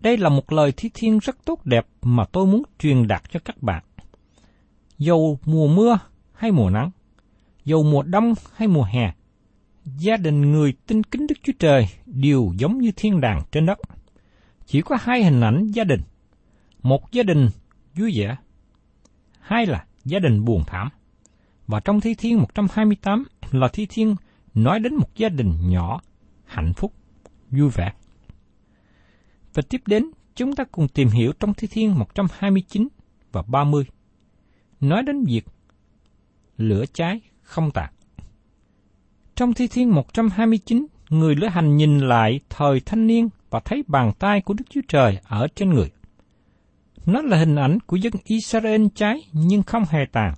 Đây 0.00 0.16
là 0.16 0.28
một 0.28 0.52
lời 0.52 0.72
thi 0.76 0.90
thiên 0.94 1.18
rất 1.18 1.44
tốt 1.44 1.64
đẹp 1.64 1.86
mà 2.02 2.24
tôi 2.24 2.46
muốn 2.46 2.62
truyền 2.78 3.06
đạt 3.06 3.22
cho 3.30 3.40
các 3.44 3.62
bạn. 3.62 3.84
Dầu 4.98 5.38
mùa 5.44 5.68
mưa 5.68 5.98
hay 6.32 6.52
mùa 6.52 6.70
nắng, 6.70 6.90
dầu 7.64 7.82
mùa 7.82 8.02
đông 8.02 8.34
hay 8.54 8.68
mùa 8.68 8.82
hè, 8.82 9.14
gia 9.84 10.16
đình 10.16 10.52
người 10.52 10.74
tin 10.86 11.02
kính 11.02 11.26
Đức 11.26 11.34
Chúa 11.42 11.52
Trời 11.58 11.88
đều 12.06 12.52
giống 12.58 12.78
như 12.78 12.92
thiên 12.96 13.20
đàng 13.20 13.42
trên 13.52 13.66
đất. 13.66 13.78
Chỉ 14.66 14.80
có 14.80 14.96
hai 15.00 15.24
hình 15.24 15.40
ảnh 15.40 15.70
gia 15.70 15.84
đình. 15.84 16.00
Một 16.82 17.12
gia 17.12 17.22
đình 17.22 17.48
vui 17.94 18.12
vẻ, 18.16 18.36
hai 19.40 19.66
là 19.66 19.84
gia 20.04 20.18
đình 20.18 20.44
buồn 20.44 20.62
thảm. 20.66 20.88
Và 21.66 21.80
trong 21.80 22.00
Thi 22.00 22.14
Thiên 22.14 22.38
128 22.38 23.24
là 23.50 23.68
Thi 23.68 23.86
Thiên 23.90 24.16
nói 24.54 24.80
đến 24.80 24.94
một 24.94 25.16
gia 25.16 25.28
đình 25.28 25.70
nhỏ, 25.70 26.00
hạnh 26.44 26.72
phúc, 26.76 26.92
vui 27.50 27.70
vẻ. 27.70 27.92
Và 29.54 29.62
tiếp 29.68 29.82
đến, 29.86 30.10
chúng 30.34 30.54
ta 30.54 30.64
cùng 30.64 30.88
tìm 30.88 31.08
hiểu 31.08 31.32
trong 31.40 31.54
Thi 31.54 31.68
Thiên 31.70 31.98
129 31.98 32.88
và 33.32 33.42
30. 33.42 33.86
Nói 34.80 35.02
đến 35.02 35.24
việc 35.24 35.46
lửa 36.56 36.84
cháy 36.92 37.20
không 37.42 37.70
tàn. 37.70 37.92
Trong 39.34 39.54
Thi 39.54 39.68
Thiên 39.68 39.94
129, 39.94 40.86
người 41.10 41.34
lữ 41.34 41.46
hành 41.46 41.76
nhìn 41.76 41.98
lại 41.98 42.40
thời 42.48 42.80
thanh 42.80 43.06
niên 43.06 43.28
và 43.50 43.60
thấy 43.60 43.84
bàn 43.86 44.12
tay 44.18 44.40
của 44.40 44.54
Đức 44.54 44.64
Chúa 44.70 44.80
Trời 44.88 45.18
ở 45.24 45.48
trên 45.54 45.70
người. 45.70 45.90
Nó 47.06 47.22
là 47.22 47.36
hình 47.36 47.56
ảnh 47.56 47.78
của 47.86 47.96
dân 47.96 48.12
Israel 48.24 48.86
cháy 48.94 49.22
nhưng 49.32 49.62
không 49.62 49.84
hề 49.90 50.06
tàn 50.12 50.34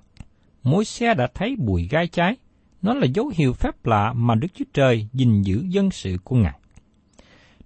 mỗi 0.71 0.85
xe 0.85 1.15
đã 1.15 1.29
thấy 1.35 1.57
bụi 1.59 1.89
gai 1.91 2.07
trái, 2.07 2.37
Nó 2.83 2.95
là 2.95 3.07
dấu 3.15 3.31
hiệu 3.35 3.53
phép 3.53 3.87
lạ 3.87 4.13
mà 4.13 4.35
Đức 4.35 4.49
Chúa 4.55 4.65
Trời 4.73 5.09
gìn 5.13 5.43
giữ 5.43 5.65
dân 5.69 5.91
sự 5.91 6.17
của 6.25 6.37
Ngài. 6.37 6.59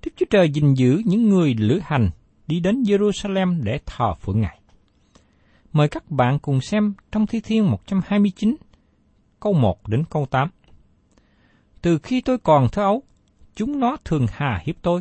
Đức 0.05 0.11
Chúa 0.17 0.27
Trời 0.31 0.51
gìn 0.51 0.75
giữ 0.75 1.03
những 1.05 1.29
người 1.29 1.55
lữ 1.55 1.81
hành 1.83 2.11
đi 2.47 2.61
đến 2.61 2.83
Jerusalem 2.83 3.63
để 3.63 3.81
thờ 3.87 4.15
phượng 4.15 4.41
Ngài. 4.41 4.61
Mời 5.73 5.89
các 5.89 6.11
bạn 6.11 6.39
cùng 6.39 6.61
xem 6.61 6.95
trong 7.13 7.27
Thi 7.27 7.41
Thiên 7.41 7.71
129, 7.71 8.57
câu 9.41 9.53
1 9.53 9.89
đến 9.89 10.05
câu 10.11 10.27
8. 10.27 10.49
Từ 11.83 11.99
khi 11.99 12.21
tôi 12.21 12.39
còn 12.39 12.69
thơ 12.69 12.83
ấu, 12.83 13.03
chúng 13.55 13.81
nó 13.81 13.97
thường 14.05 14.27
hà 14.31 14.63
hiếp 14.65 14.77
tôi. 14.83 15.01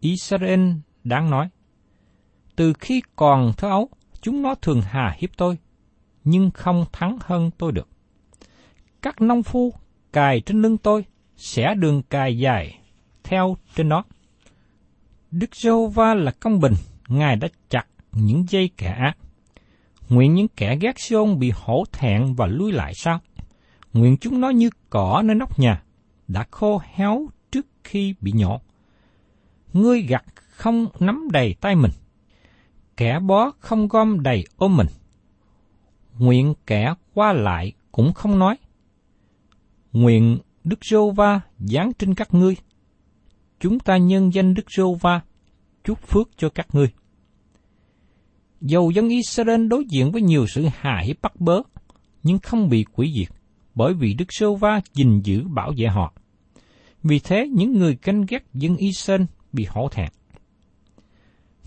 Israel 0.00 0.70
đáng 1.04 1.30
nói. 1.30 1.48
Từ 2.56 2.72
khi 2.72 3.02
còn 3.16 3.52
thơ 3.56 3.68
ấu, 3.68 3.88
chúng 4.20 4.42
nó 4.42 4.54
thường 4.54 4.80
hà 4.84 5.16
hiếp 5.18 5.36
tôi, 5.36 5.58
nhưng 6.24 6.50
không 6.50 6.84
thắng 6.92 7.18
hơn 7.20 7.50
tôi 7.58 7.72
được. 7.72 7.88
Các 9.02 9.20
nông 9.20 9.42
phu 9.42 9.72
cài 10.12 10.40
trên 10.40 10.62
lưng 10.62 10.78
tôi, 10.78 11.04
sẽ 11.36 11.74
đường 11.74 12.02
cài 12.02 12.38
dài 12.38 12.78
theo 13.24 13.56
trên 13.76 13.88
nó. 13.88 14.04
Đức 15.30 15.56
giê 15.56 15.70
va 15.94 16.14
là 16.14 16.30
công 16.30 16.60
bình, 16.60 16.74
Ngài 17.08 17.36
đã 17.36 17.48
chặt 17.68 17.86
những 18.12 18.44
dây 18.48 18.70
kẻ 18.76 18.88
ác. 18.88 19.16
Nguyện 20.08 20.34
những 20.34 20.48
kẻ 20.48 20.76
ghét 20.80 21.00
Siôn 21.00 21.38
bị 21.38 21.52
hổ 21.54 21.84
thẹn 21.92 22.34
và 22.34 22.46
lui 22.46 22.72
lại 22.72 22.92
sao? 22.94 23.20
Nguyện 23.92 24.16
chúng 24.16 24.40
nó 24.40 24.50
như 24.50 24.70
cỏ 24.90 25.22
nơi 25.24 25.34
nóc 25.34 25.58
nhà, 25.58 25.82
đã 26.28 26.46
khô 26.50 26.80
héo 26.94 27.26
trước 27.52 27.66
khi 27.84 28.14
bị 28.20 28.32
nhổ. 28.32 28.60
Ngươi 29.72 30.02
gặt 30.02 30.24
không 30.50 30.86
nắm 31.00 31.28
đầy 31.32 31.54
tay 31.60 31.76
mình, 31.76 31.90
kẻ 32.96 33.18
bó 33.20 33.50
không 33.58 33.88
gom 33.88 34.22
đầy 34.22 34.44
ôm 34.56 34.76
mình. 34.76 34.86
Nguyện 36.18 36.54
kẻ 36.66 36.94
qua 37.14 37.32
lại 37.32 37.72
cũng 37.92 38.12
không 38.12 38.38
nói. 38.38 38.56
Nguyện 39.92 40.38
Đức 40.64 40.78
Rô 40.84 41.10
Va 41.10 41.40
giáng 41.58 41.92
trên 41.98 42.14
các 42.14 42.34
ngươi. 42.34 42.56
Chúng 43.60 43.78
ta 43.78 43.96
nhân 43.96 44.34
danh 44.34 44.54
Đức 44.54 44.66
Rô 44.76 44.94
Va 44.94 45.20
chúc 45.84 45.98
phước 46.08 46.30
cho 46.36 46.48
các 46.48 46.66
ngươi. 46.74 46.88
Dầu 48.60 48.90
dân 48.90 49.08
Israel 49.08 49.66
đối 49.66 49.84
diện 49.90 50.12
với 50.12 50.22
nhiều 50.22 50.46
sự 50.46 50.66
hà 50.76 51.00
hiếp 51.04 51.22
bắt 51.22 51.40
bớ, 51.40 51.62
nhưng 52.22 52.38
không 52.38 52.68
bị 52.68 52.84
quỷ 52.92 53.12
diệt, 53.16 53.36
bởi 53.74 53.94
vì 53.94 54.14
Đức 54.14 54.24
Sô 54.30 54.54
Va 54.54 54.80
gìn 54.94 55.20
giữ 55.24 55.44
bảo 55.48 55.72
vệ 55.76 55.86
họ. 55.86 56.14
Vì 57.02 57.18
thế, 57.18 57.48
những 57.52 57.72
người 57.72 57.96
canh 57.96 58.26
ghét 58.28 58.44
dân 58.54 58.76
Israel 58.76 59.22
bị 59.52 59.66
hổ 59.68 59.88
thẹn. 59.88 60.08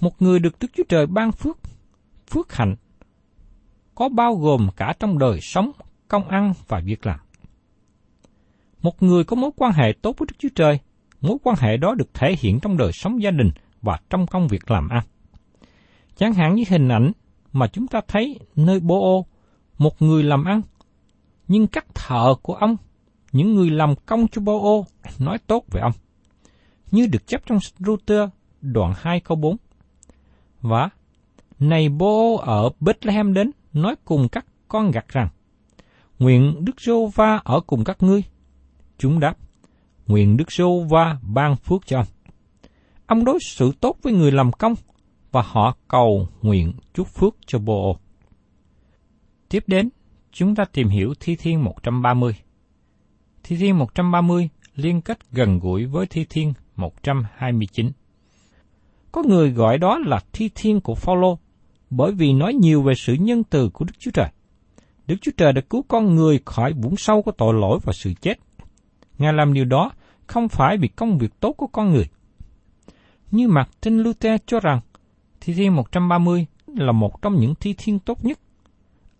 Một 0.02 0.22
người 0.22 0.40
được 0.40 0.60
Đức 0.60 0.68
Chúa 0.74 0.84
Trời 0.90 1.08
ban 1.08 1.32
phước, 1.32 1.58
phước 2.28 2.54
hạnh, 2.54 2.76
có 3.98 4.10
bao 4.10 4.36
gồm 4.36 4.68
cả 4.76 4.94
trong 5.00 5.18
đời 5.18 5.40
sống, 5.42 5.72
công 6.08 6.28
ăn 6.28 6.54
và 6.68 6.82
việc 6.86 7.06
làm. 7.06 7.20
Một 8.82 9.04
người 9.04 9.24
có 9.24 9.36
mối 9.36 9.52
quan 9.56 9.74
hệ 9.74 9.94
tốt 10.02 10.16
với 10.18 10.28
Đức 10.30 10.36
Chúa 10.40 10.50
Trời, 10.56 10.80
mối 11.22 11.38
quan 11.44 11.56
hệ 11.60 11.78
đó 11.78 11.96
được 11.96 12.14
thể 12.14 12.36
hiện 12.40 12.60
trong 12.60 12.78
đời 12.78 12.92
sống 12.94 13.22
gia 13.22 13.32
đình 13.32 13.52
và 13.82 14.00
trong 14.10 14.28
công 14.28 14.48
việc 14.48 14.72
làm 14.72 14.90
ăn. 14.90 15.04
Chẳng 16.16 16.34
hạn 16.34 16.56
như 16.56 16.64
hình 16.70 16.88
ảnh 16.88 17.12
mà 17.54 17.68
chúng 17.68 17.88
ta 17.88 18.02
thấy 18.08 18.40
nơi 18.56 18.80
bô 18.80 19.02
ô, 19.02 19.26
một 19.78 20.02
người 20.02 20.24
làm 20.24 20.46
ăn, 20.46 20.62
nhưng 21.48 21.68
các 21.68 21.86
thợ 21.96 22.36
của 22.42 22.54
ông, 22.54 22.78
những 23.32 23.56
người 23.56 23.70
làm 23.70 23.96
công 24.06 24.28
cho 24.28 24.42
bô 24.42 24.62
ô, 24.62 24.86
nói 25.20 25.38
tốt 25.48 25.66
về 25.72 25.82
ông. 25.82 25.94
Như 26.92 27.08
được 27.12 27.28
chép 27.28 27.42
trong 27.46 27.58
Router 27.80 28.30
đoạn 28.62 28.94
2 28.98 29.20
câu 29.20 29.38
4. 29.38 29.58
Và, 30.62 30.90
này 31.60 31.90
bô 31.90 32.36
ô 32.36 32.36
ở 32.36 32.70
Bethlehem 32.80 33.34
đến, 33.34 33.52
nói 33.74 33.96
cùng 34.06 34.28
các 34.30 34.46
con 34.68 34.92
gặt 34.92 35.06
rằng, 35.08 35.30
nguyện 36.20 36.66
Đức 36.66 36.82
Sô 36.82 37.08
Va 37.08 37.42
ở 37.44 37.60
cùng 37.60 37.84
các 37.84 38.04
ngươi. 38.04 38.24
Chúng 38.98 39.20
đáp, 39.20 39.38
nguyện 40.08 40.38
Đức 40.38 40.52
Sô 40.52 40.84
Va 40.90 41.18
ban 41.22 41.56
phước 41.56 41.88
cho 41.88 41.98
ông. 41.98 42.08
Ông 43.06 43.26
đối 43.26 43.40
xử 43.40 43.72
tốt 43.80 43.98
với 44.02 44.14
người 44.14 44.32
làm 44.32 44.52
công 44.52 44.76
và 45.32 45.42
họ 45.46 45.78
cầu 45.88 46.28
nguyện 46.42 46.74
chúc 46.94 47.08
phước 47.08 47.36
cho 47.46 47.60
Bô. 47.60 47.98
Tiếp 49.50 49.64
đến, 49.68 49.90
chúng 50.32 50.56
ta 50.56 50.66
tìm 50.66 50.88
hiểu 50.88 51.14
Thi 51.20 51.36
Thiên 51.36 51.64
130. 51.64 52.36
Thi 53.44 53.58
Thiên 53.58 53.78
130 53.78 54.50
liên 54.76 55.02
kết 55.02 55.32
gần 55.32 55.60
gũi 55.60 55.86
với 55.86 56.06
Thi 56.08 56.26
Thiên 56.30 56.54
129. 56.76 57.92
Có 59.12 59.24
người 59.24 59.52
gọi 59.52 59.78
đó 59.78 60.00
là 60.06 60.20
Thi 60.34 60.50
Thiên 60.56 60.82
của 60.82 60.96
Phaolô 60.96 61.38
bởi 61.90 62.12
vì 62.12 62.34
nói 62.34 62.54
nhiều 62.54 62.82
về 62.82 62.94
sự 62.96 63.14
nhân 63.14 63.44
từ 63.44 63.70
của 63.70 63.86
Đức 63.86 63.94
Chúa 64.00 64.12
Trời. 64.12 64.30
Đức 65.08 65.16
Chúa 65.22 65.32
Trời 65.38 65.54
đã 65.54 65.62
cứu 65.62 65.84
con 65.88 66.16
người 66.16 66.40
khỏi 66.46 66.74
vũng 66.74 66.96
sâu 66.98 67.22
của 67.22 67.32
tội 67.32 67.54
lỗi 67.54 67.80
và 67.84 67.94
sự 67.94 68.14
chết. 68.22 68.40
Ngài 69.18 69.34
làm 69.34 69.54
điều 69.54 69.66
đó 69.66 69.92
không 70.28 70.50
phải 70.50 70.78
vì 70.78 70.88
công 70.88 71.18
việc 71.18 71.40
tốt 71.40 71.54
của 71.54 71.68
con 71.68 71.92
người. 71.92 72.06
Như 73.32 73.48
Martin 73.48 73.98
Luther 73.98 74.42
cho 74.46 74.60
rằng, 74.60 74.80
Thi 75.42 75.54
Thiên 75.54 75.76
130 75.76 76.46
là 76.68 76.92
một 76.92 77.22
trong 77.22 77.36
những 77.40 77.56
thi 77.56 77.76
thiên 77.78 78.00
tốt 78.00 78.26
nhất. 78.26 78.40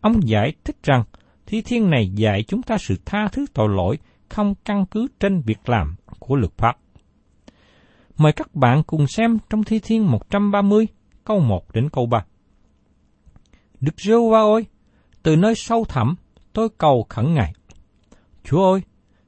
Ông 0.02 0.28
giải 0.28 0.54
thích 0.64 0.84
rằng, 0.84 1.04
thi 1.46 1.62
thiên 1.62 1.90
này 1.90 2.10
dạy 2.10 2.44
chúng 2.44 2.62
ta 2.62 2.78
sự 2.78 2.96
tha 3.06 3.28
thứ 3.28 3.46
tội 3.54 3.70
lỗi 3.70 3.98
không 4.30 4.56
căn 4.66 4.86
cứ 4.92 5.08
trên 5.20 5.42
việc 5.42 5.70
làm 5.70 5.96
của 6.20 6.36
luật 6.36 6.58
pháp. 6.58 6.78
Mời 8.18 8.32
các 8.32 8.56
bạn 8.56 8.84
cùng 8.84 9.08
xem 9.08 9.38
trong 9.50 9.64
Thi 9.64 9.80
Thiên 9.80 10.12
130, 10.12 10.88
câu 11.24 11.40
1 11.40 11.74
đến 11.74 11.90
câu 11.90 12.06
3. 12.06 12.26
Đức 13.82 14.02
rêu 14.02 14.30
va 14.30 14.40
ơi, 14.40 14.66
từ 15.24 15.36
nơi 15.36 15.56
sâu 15.56 15.86
thẳm, 15.86 16.16
tôi 16.54 16.70
cầu 16.78 17.06
khẩn 17.10 17.34
Ngài. 17.34 17.54
Chúa 18.44 18.72
ơi, 18.72 18.82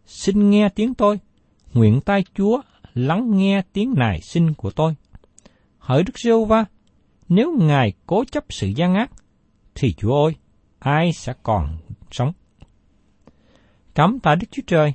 xin 0.05 0.49
nghe 0.49 0.69
tiếng 0.69 0.93
tôi, 0.93 1.19
nguyện 1.73 2.01
tai 2.01 2.23
Chúa 2.35 2.61
lắng 2.93 3.37
nghe 3.37 3.61
tiếng 3.73 3.93
nài 3.97 4.21
xin 4.21 4.53
của 4.53 4.71
tôi. 4.71 4.95
Hỡi 5.79 6.03
Đức 6.03 6.19
rêu 6.19 6.45
va, 6.45 6.65
nếu 7.29 7.57
Ngài 7.59 7.93
cố 8.07 8.23
chấp 8.31 8.45
sự 8.49 8.67
gian 8.67 8.95
ác, 8.95 9.11
thì 9.75 9.93
Chúa 9.93 10.25
ơi, 10.25 10.35
ai 10.79 11.13
sẽ 11.13 11.33
còn 11.43 11.77
sống? 12.11 12.31
Cảm 13.95 14.19
tạ 14.19 14.35
Đức 14.35 14.47
Chúa 14.51 14.63
Trời, 14.67 14.93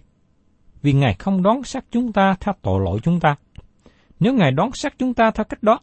vì 0.82 0.92
Ngài 0.92 1.14
không 1.14 1.42
đón 1.42 1.64
xét 1.64 1.84
chúng 1.90 2.12
ta 2.12 2.36
theo 2.40 2.54
tội 2.62 2.80
lỗi 2.84 3.00
chúng 3.02 3.20
ta. 3.20 3.36
Nếu 4.20 4.34
Ngài 4.34 4.50
đón 4.50 4.72
xét 4.72 4.98
chúng 4.98 5.14
ta 5.14 5.30
theo 5.30 5.44
cách 5.44 5.62
đó, 5.62 5.80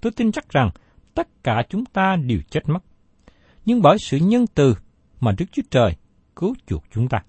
tôi 0.00 0.12
tin 0.12 0.32
chắc 0.32 0.48
rằng 0.48 0.70
tất 1.18 1.44
cả 1.44 1.62
chúng 1.68 1.84
ta 1.84 2.16
đều 2.16 2.38
chết 2.50 2.68
mất. 2.68 2.78
Nhưng 3.64 3.82
bởi 3.82 3.96
sự 3.98 4.16
nhân 4.16 4.46
từ 4.54 4.74
mà 5.20 5.32
Đức 5.38 5.44
Chúa 5.52 5.62
Trời 5.70 5.94
cứu 6.36 6.54
chuộc 6.66 6.84
chúng 6.90 7.08
ta. 7.08 7.22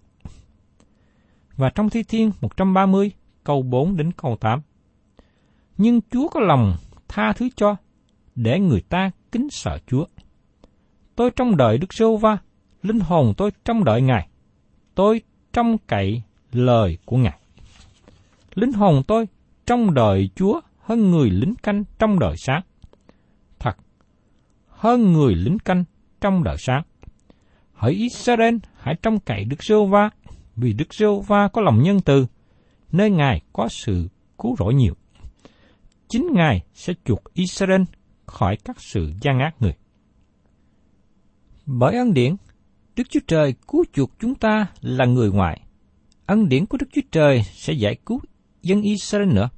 Và 1.56 1.70
trong 1.70 1.90
Thi 1.90 2.04
Thiên 2.04 2.32
130, 2.42 3.12
câu 3.44 3.62
4 3.62 3.98
đến 3.98 4.12
câu 4.12 4.38
8. 4.40 4.62
Nhưng 5.78 6.02
Chúa 6.12 6.28
có 6.28 6.40
lòng 6.40 6.76
tha 7.08 7.34
thứ 7.34 7.50
cho, 7.56 7.76
để 8.36 8.60
người 8.60 8.82
ta 8.82 9.12
kính 9.32 9.48
sợ 9.50 9.80
Chúa. 9.88 10.06
Tôi 11.16 11.32
trong 11.36 11.58
đợi 11.58 11.78
Đức 11.78 11.94
Sô 11.94 12.18
Va, 12.18 12.38
linh 12.82 13.00
hồn 13.00 13.34
tôi 13.38 13.52
trong 13.66 13.84
đợi 13.84 14.02
Ngài. 14.02 14.28
Tôi 14.96 15.22
trong 15.54 15.78
cậy 15.88 16.22
lời 16.52 16.98
của 17.06 17.18
Ngài. 17.18 17.40
Linh 18.56 18.74
hồn 18.74 19.02
tôi 19.08 19.28
trong 19.66 19.94
đợi 19.94 20.30
Chúa 20.36 20.62
hơn 20.80 21.12
người 21.12 21.30
lính 21.30 21.56
canh 21.56 21.84
trong 22.00 22.20
đời 22.20 22.36
sáng. 22.38 22.62
Hơn 24.80 25.14
người 25.14 25.36
lính 25.36 25.60
canh 25.60 25.84
trong 26.22 26.44
đời 26.44 26.56
sáng. 26.60 26.84
Hỡi 27.74 27.94
Israel, 27.94 28.56
hãy 28.80 28.96
trông 29.02 29.20
cậy 29.20 29.46
Đức 29.46 29.64
Sô 29.64 29.86
Va, 29.86 30.10
vì 30.56 30.74
Đức 30.74 30.94
Sô 30.94 31.20
Va 31.22 31.48
có 31.48 31.62
lòng 31.62 31.84
nhân 31.84 32.00
từ, 32.06 32.26
nơi 32.92 33.10
Ngài 33.10 33.42
có 33.54 33.68
sự 33.70 34.08
cứu 34.38 34.56
rỗi 34.60 34.74
nhiều. 34.74 34.94
Chính 36.10 36.28
Ngài 36.34 36.62
sẽ 36.74 36.94
chuộc 37.06 37.34
Israel 37.34 37.82
khỏi 38.26 38.58
các 38.64 38.82
sự 38.82 39.14
gian 39.22 39.40
ác 39.40 39.56
người. 39.60 39.74
Bởi 41.66 41.96
ân 41.96 42.14
điển, 42.14 42.36
Đức 42.96 43.04
Chúa 43.10 43.20
Trời 43.28 43.54
cứu 43.68 43.84
chuộc 43.94 44.12
chúng 44.20 44.36
ta 44.36 44.68
là 44.82 45.06
người 45.06 45.32
ngoại. 45.32 45.62
Ân 46.26 46.50
điển 46.50 46.66
của 46.66 46.78
Đức 46.78 46.88
Chúa 46.92 47.08
Trời 47.12 47.44
sẽ 47.44 47.74
giải 47.74 47.96
cứu 48.06 48.20
dân 48.62 48.82
Israel 48.82 49.34
nữa. 49.34 49.50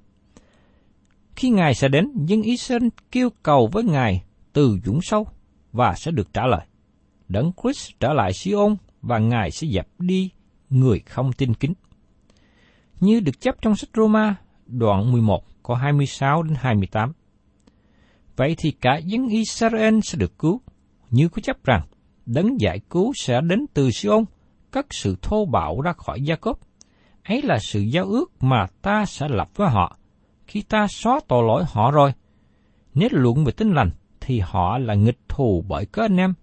Khi 1.36 1.50
Ngài 1.50 1.74
sẽ 1.74 1.88
đến, 1.88 2.12
dân 2.26 2.42
Israel 2.42 2.88
kêu 3.12 3.30
cầu 3.44 3.70
với 3.72 3.84
Ngài 3.84 4.24
từ 4.54 4.80
dũng 4.86 5.02
sâu 5.02 5.28
và 5.72 5.94
sẽ 5.96 6.12
được 6.12 6.34
trả 6.34 6.48
lời. 6.48 6.66
Đấng 7.28 7.52
Christ 7.62 7.92
trở 8.00 8.14
lại 8.14 8.34
Siôn 8.34 8.76
và 9.02 9.20
Ngài 9.20 9.52
sẽ 9.52 9.68
dẹp 9.68 9.88
đi 10.00 10.30
người 10.70 11.00
không 11.00 11.34
tin 11.34 11.54
kính. 11.54 11.74
Như 13.00 13.20
được 13.20 13.42
chấp 13.42 13.56
trong 13.62 13.76
sách 13.76 13.90
Roma 13.96 14.36
đoạn 14.66 15.12
11 15.12 15.44
có 15.64 15.76
26 15.76 16.44
đến 16.44 16.56
28. 16.60 17.14
Vậy 18.36 18.56
thì 18.58 18.72
cả 18.72 18.98
dân 18.98 19.28
Israel 19.28 20.00
sẽ 20.04 20.18
được 20.18 20.40
cứu, 20.40 20.62
như 21.10 21.30
có 21.30 21.42
chấp 21.42 21.64
rằng 21.64 21.88
đấng 22.26 22.62
giải 22.62 22.80
cứu 22.90 23.14
sẽ 23.16 23.42
đến 23.42 23.66
từ 23.74 23.92
Siôn, 23.92 24.26
cất 24.72 24.86
sự 24.90 25.16
thô 25.22 25.46
bạo 25.46 25.82
ra 25.82 25.94
khỏi 25.94 26.22
gia 26.22 26.36
cốp. 26.36 26.60
Ấy 27.24 27.42
là 27.42 27.58
sự 27.60 27.80
giao 27.80 28.06
ước 28.06 28.44
mà 28.44 28.66
ta 28.82 29.06
sẽ 29.06 29.28
lập 29.30 29.50
với 29.56 29.70
họ, 29.70 29.98
khi 30.48 30.62
ta 30.62 30.88
xóa 30.88 31.20
tội 31.28 31.44
lỗi 31.48 31.64
họ 31.68 31.92
rồi. 31.92 32.14
Nếu 32.94 33.10
luận 33.12 33.46
về 33.46 33.52
tinh 33.52 33.72
lành, 33.74 33.90
thì 34.22 34.40
họ 34.40 34.78
là 34.78 34.94
nghịch 34.94 35.20
thù 35.30 35.66
bởi 35.68 35.86
cớ 35.86 36.02
anh 36.02 36.18
em, 36.18 36.34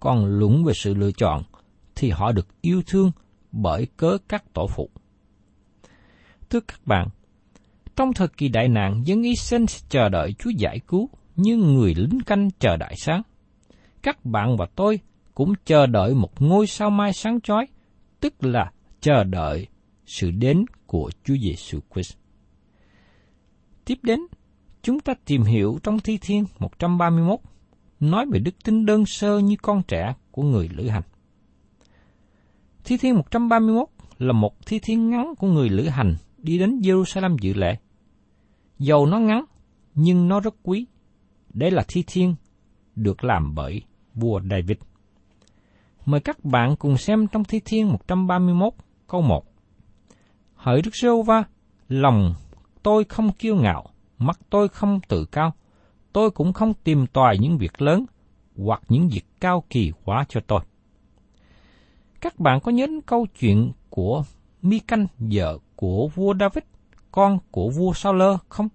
còn 0.00 0.24
luận 0.24 0.64
về 0.64 0.72
sự 0.74 0.94
lựa 0.94 1.12
chọn, 1.12 1.42
thì 1.94 2.10
họ 2.10 2.32
được 2.32 2.46
yêu 2.60 2.82
thương 2.86 3.10
bởi 3.52 3.86
cớ 3.96 4.18
các 4.28 4.44
tổ 4.52 4.66
phụ. 4.66 4.90
Thưa 6.50 6.60
các 6.60 6.80
bạn, 6.86 7.08
trong 7.96 8.12
thời 8.12 8.28
kỳ 8.28 8.48
đại 8.48 8.68
nạn, 8.68 9.02
dân 9.04 9.22
Israel 9.22 9.64
chờ 9.88 10.08
đợi 10.08 10.34
Chúa 10.38 10.50
giải 10.50 10.80
cứu 10.88 11.08
như 11.36 11.56
người 11.56 11.94
lính 11.94 12.20
canh 12.26 12.50
chờ 12.58 12.76
đại 12.76 12.94
sáng. 12.96 13.22
Các 14.02 14.24
bạn 14.24 14.56
và 14.56 14.66
tôi 14.74 15.00
cũng 15.34 15.52
chờ 15.64 15.86
đợi 15.86 16.14
một 16.14 16.42
ngôi 16.42 16.66
sao 16.66 16.90
mai 16.90 17.12
sáng 17.12 17.40
chói, 17.40 17.66
tức 18.20 18.44
là 18.44 18.72
chờ 19.00 19.24
đợi 19.24 19.66
sự 20.06 20.30
đến 20.30 20.64
của 20.86 21.10
Chúa 21.24 21.34
Giêsu 21.42 21.80
Christ. 21.94 22.16
Tiếp 23.84 23.98
đến, 24.02 24.20
chúng 24.82 25.00
ta 25.00 25.14
tìm 25.24 25.42
hiểu 25.42 25.78
trong 25.82 25.98
Thi 25.98 26.18
Thiên 26.20 26.44
131, 26.58 27.40
nói 28.00 28.26
về 28.32 28.38
đức 28.38 28.64
tin 28.64 28.86
đơn 28.86 29.06
sơ 29.06 29.38
như 29.38 29.56
con 29.62 29.82
trẻ 29.88 30.14
của 30.30 30.42
người 30.42 30.68
lữ 30.76 30.88
hành. 30.88 31.02
Thi 32.84 32.96
Thiên 32.96 33.14
131 33.14 33.88
là 34.18 34.32
một 34.32 34.66
thi 34.66 34.78
thiên 34.78 35.10
ngắn 35.10 35.34
của 35.38 35.46
người 35.46 35.68
lữ 35.68 35.88
hành 35.88 36.16
đi 36.38 36.58
đến 36.58 36.78
Jerusalem 36.78 37.36
dự 37.40 37.54
lễ. 37.54 37.76
Dầu 38.78 39.06
nó 39.06 39.18
ngắn, 39.18 39.44
nhưng 39.94 40.28
nó 40.28 40.40
rất 40.40 40.54
quý. 40.62 40.86
Đây 41.54 41.70
là 41.70 41.84
thi 41.88 42.04
thiên 42.06 42.34
được 42.96 43.24
làm 43.24 43.54
bởi 43.54 43.82
vua 44.14 44.40
David. 44.50 44.76
Mời 46.06 46.20
các 46.20 46.44
bạn 46.44 46.76
cùng 46.76 46.96
xem 46.96 47.26
trong 47.26 47.44
thi 47.44 47.60
thiên 47.64 47.88
131 47.88 48.72
câu 49.06 49.22
1. 49.22 49.44
Hỡi 50.54 50.82
Đức 50.82 50.96
giê 51.02 51.08
va 51.26 51.44
lòng 51.88 52.34
tôi 52.82 53.04
không 53.04 53.32
kiêu 53.32 53.56
ngạo, 53.56 53.90
mắt 54.18 54.38
tôi 54.50 54.68
không 54.68 55.00
tự 55.08 55.24
cao, 55.24 55.52
tôi 56.12 56.30
cũng 56.30 56.52
không 56.52 56.74
tìm 56.84 57.06
tòi 57.06 57.38
những 57.38 57.58
việc 57.58 57.82
lớn 57.82 58.04
hoặc 58.56 58.82
những 58.88 59.08
việc 59.08 59.24
cao 59.40 59.64
kỳ 59.70 59.92
quá 60.04 60.24
cho 60.28 60.40
tôi. 60.46 60.60
Các 62.20 62.38
bạn 62.40 62.60
có 62.60 62.72
nhớ 62.72 62.86
câu 63.06 63.26
chuyện 63.40 63.72
của 63.90 64.24
Mi 64.62 64.78
Canh, 64.78 65.06
vợ 65.18 65.58
của 65.76 66.08
vua 66.14 66.34
David, 66.40 66.64
con 67.12 67.38
của 67.50 67.70
vua 67.70 67.92
Saul 67.92 68.22
không? 68.48 68.68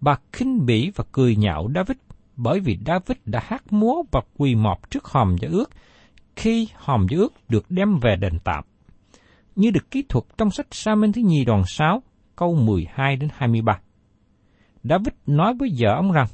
Bà 0.00 0.18
khinh 0.32 0.66
bỉ 0.66 0.90
và 0.94 1.04
cười 1.12 1.36
nhạo 1.36 1.68
David 1.74 1.96
bởi 2.36 2.60
vì 2.60 2.78
David 2.86 3.18
đã 3.24 3.40
hát 3.44 3.72
múa 3.72 4.02
và 4.10 4.20
quỳ 4.36 4.54
mọp 4.54 4.90
trước 4.90 5.04
hòm 5.04 5.36
gia 5.40 5.48
ước 5.48 5.70
khi 6.36 6.68
hòm 6.74 7.06
gia 7.10 7.18
ước 7.18 7.32
được 7.48 7.70
đem 7.70 7.98
về 7.98 8.16
đền 8.16 8.38
tạm. 8.44 8.64
Như 9.56 9.70
được 9.70 9.90
kỹ 9.90 10.04
thuật 10.08 10.24
trong 10.38 10.50
sách 10.50 10.66
Sa-men 10.70 11.12
thứ 11.12 11.22
nhì 11.22 11.44
đoạn 11.44 11.62
6, 11.66 12.02
câu 12.36 12.54
12 12.54 13.16
đến 13.16 13.30
23. 13.34 13.80
David 14.84 15.14
nói 15.26 15.54
với 15.54 15.74
vợ 15.78 15.94
ông 15.94 16.12
rằng, 16.12 16.26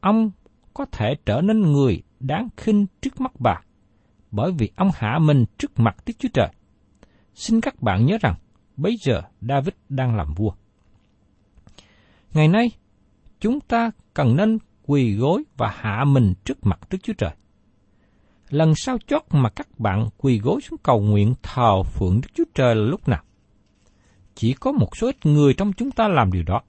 ông 0.00 0.30
có 0.74 0.86
thể 0.92 1.14
trở 1.26 1.40
nên 1.40 1.60
người 1.60 2.02
đáng 2.20 2.48
khinh 2.56 2.86
trước 3.00 3.20
mắt 3.20 3.32
bà, 3.38 3.60
bởi 4.30 4.52
vì 4.58 4.70
ông 4.76 4.90
hạ 4.94 5.18
mình 5.18 5.44
trước 5.58 5.78
mặt 5.78 5.96
Đức 6.06 6.14
Chúa 6.18 6.28
Trời. 6.34 6.48
Xin 7.34 7.60
các 7.60 7.82
bạn 7.82 8.06
nhớ 8.06 8.18
rằng, 8.20 8.34
bây 8.76 8.96
giờ 8.96 9.22
David 9.40 9.74
đang 9.88 10.16
làm 10.16 10.34
vua. 10.34 10.52
Ngày 12.34 12.48
nay, 12.48 12.70
chúng 13.40 13.60
ta 13.60 13.90
cần 14.14 14.36
nên 14.36 14.58
quỳ 14.86 15.16
gối 15.16 15.44
và 15.56 15.74
hạ 15.76 16.04
mình 16.04 16.34
trước 16.44 16.66
mặt 16.66 16.80
Đức 16.90 16.98
Chúa 17.02 17.12
Trời. 17.12 17.30
Lần 18.50 18.74
sau 18.74 18.98
chót 19.06 19.22
mà 19.30 19.50
các 19.50 19.78
bạn 19.78 20.08
quỳ 20.16 20.38
gối 20.38 20.60
xuống 20.60 20.78
cầu 20.82 21.00
nguyện 21.00 21.34
thờ 21.42 21.82
phượng 21.82 22.20
Đức 22.20 22.28
Chúa 22.34 22.44
Trời 22.54 22.74
là 22.74 22.82
lúc 22.82 23.08
nào? 23.08 23.22
Chỉ 24.34 24.52
có 24.52 24.72
một 24.72 24.96
số 24.96 25.06
ít 25.06 25.26
người 25.26 25.54
trong 25.54 25.72
chúng 25.72 25.90
ta 25.90 26.08
làm 26.08 26.32
điều 26.32 26.42
đó. 26.42 26.62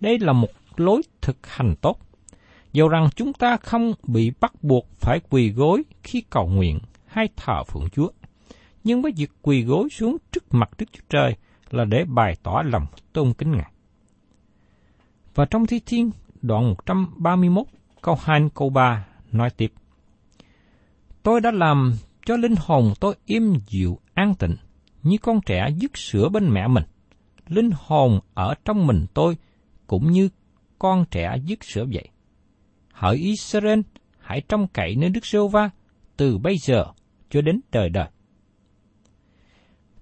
Đây 0.00 0.18
là 0.18 0.32
một 0.32 0.48
lối 0.76 1.02
thực 1.20 1.46
hành 1.46 1.74
tốt. 1.80 1.98
Dầu 2.72 2.88
rằng 2.88 3.08
chúng 3.16 3.32
ta 3.32 3.56
không 3.56 3.92
bị 4.06 4.32
bắt 4.40 4.52
buộc 4.62 4.86
phải 4.98 5.20
quỳ 5.30 5.50
gối 5.50 5.82
khi 6.02 6.22
cầu 6.30 6.46
nguyện 6.46 6.78
hay 7.06 7.28
thờ 7.36 7.64
phượng 7.64 7.88
Chúa, 7.92 8.08
nhưng 8.84 9.02
với 9.02 9.12
việc 9.16 9.30
quỳ 9.42 9.62
gối 9.62 9.88
xuống 9.90 10.16
trước 10.32 10.54
mặt 10.54 10.70
Đức 10.78 10.86
Chúa 10.92 11.04
Trời 11.08 11.36
là 11.70 11.84
để 11.84 12.04
bày 12.04 12.36
tỏ 12.42 12.62
lòng 12.64 12.86
tôn 13.12 13.32
kính 13.32 13.52
Ngài. 13.52 13.72
Và 15.34 15.44
trong 15.44 15.66
Thi 15.66 15.80
Thiên, 15.86 16.10
đoạn 16.42 16.68
131, 16.68 17.66
câu 18.02 18.18
2 18.22 18.40
câu 18.54 18.70
3 18.70 19.06
nói 19.32 19.50
tiếp. 19.50 19.72
Tôi 21.22 21.40
đã 21.40 21.50
làm 21.50 21.94
cho 22.26 22.36
linh 22.36 22.54
hồn 22.58 22.92
tôi 23.00 23.14
im 23.26 23.54
dịu 23.66 23.98
an 24.14 24.34
tịnh, 24.34 24.56
như 25.02 25.16
con 25.22 25.40
trẻ 25.46 25.68
dứt 25.76 25.96
sữa 25.98 26.28
bên 26.28 26.50
mẹ 26.50 26.68
mình. 26.68 26.84
Linh 27.48 27.70
hồn 27.74 28.20
ở 28.34 28.54
trong 28.64 28.86
mình 28.86 29.06
tôi 29.14 29.36
cũng 29.86 30.10
như 30.10 30.28
con 30.78 31.04
trẻ 31.10 31.36
dứt 31.44 31.64
sữa 31.64 31.84
vậy. 31.92 32.08
Hỡi 32.92 33.16
Israel, 33.16 33.80
hãy 34.18 34.42
trông 34.48 34.68
cậy 34.68 34.96
nơi 34.96 35.10
Đức 35.10 35.26
giê 35.26 35.38
Va 35.52 35.70
từ 36.16 36.38
bây 36.38 36.58
giờ 36.58 36.84
cho 37.30 37.40
đến 37.40 37.60
đời 37.72 37.88
đời. 37.88 38.08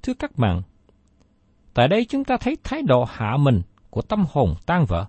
Thưa 0.03 0.15
các 0.15 0.37
bạn, 0.37 0.63
tại 1.75 1.89
đây 1.89 2.05
chúng 2.09 2.25
ta 2.25 2.37
thấy 2.41 2.57
thái 2.65 2.83
độ 2.83 3.05
hạ 3.05 3.37
mình 3.37 3.63
của 3.91 4.03
tâm 4.03 4.25
hồn 4.31 4.55
tan 4.67 4.85
vỡ. 4.89 5.07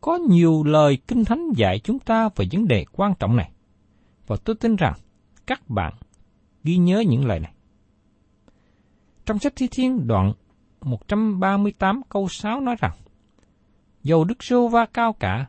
Có 0.00 0.18
nhiều 0.28 0.64
lời 0.64 0.98
kinh 1.08 1.24
thánh 1.24 1.52
dạy 1.56 1.78
chúng 1.78 1.98
ta 1.98 2.28
về 2.36 2.46
vấn 2.52 2.68
đề 2.68 2.84
quan 2.92 3.14
trọng 3.18 3.36
này, 3.36 3.50
và 4.26 4.36
tôi 4.44 4.56
tin 4.56 4.76
rằng 4.76 4.94
các 5.46 5.70
bạn 5.70 5.94
ghi 6.64 6.76
nhớ 6.76 7.02
những 7.08 7.26
lời 7.26 7.40
này. 7.40 7.52
Trong 9.26 9.38
sách 9.38 9.52
Thi 9.56 9.68
Thiên 9.70 10.06
đoạn 10.06 10.32
138 10.80 12.02
câu 12.08 12.28
6 12.28 12.60
nói 12.60 12.76
rằng, 12.80 12.92
Dầu 14.04 14.24
Đức 14.24 14.42
Sô 14.42 14.68
Va 14.68 14.86
cao 14.86 15.12
cả, 15.12 15.46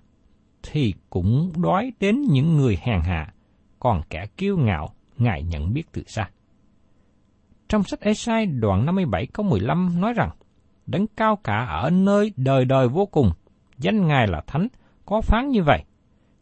thì 0.63 0.93
cũng 1.09 1.51
đói 1.57 1.93
đến 1.99 2.21
những 2.21 2.57
người 2.57 2.77
hèn 2.81 3.01
hạ, 3.01 3.33
còn 3.79 4.01
kẻ 4.09 4.25
kiêu 4.37 4.57
ngạo, 4.57 4.89
Ngài 5.17 5.43
nhận 5.43 5.73
biết 5.73 5.83
từ 5.91 6.03
xa. 6.07 6.29
Trong 7.69 7.83
sách 7.83 7.99
Esai 7.99 8.45
đoạn 8.45 8.85
57 8.85 9.25
câu 9.25 9.45
15 9.45 10.01
nói 10.01 10.13
rằng, 10.13 10.29
Đấng 10.85 11.07
cao 11.07 11.35
cả 11.35 11.65
ở 11.65 11.89
nơi 11.89 12.33
đời 12.35 12.65
đời 12.65 12.87
vô 12.87 13.05
cùng, 13.05 13.31
danh 13.77 14.07
Ngài 14.07 14.27
là 14.27 14.41
Thánh, 14.47 14.67
có 15.05 15.21
phán 15.21 15.47
như 15.47 15.63
vậy. 15.63 15.83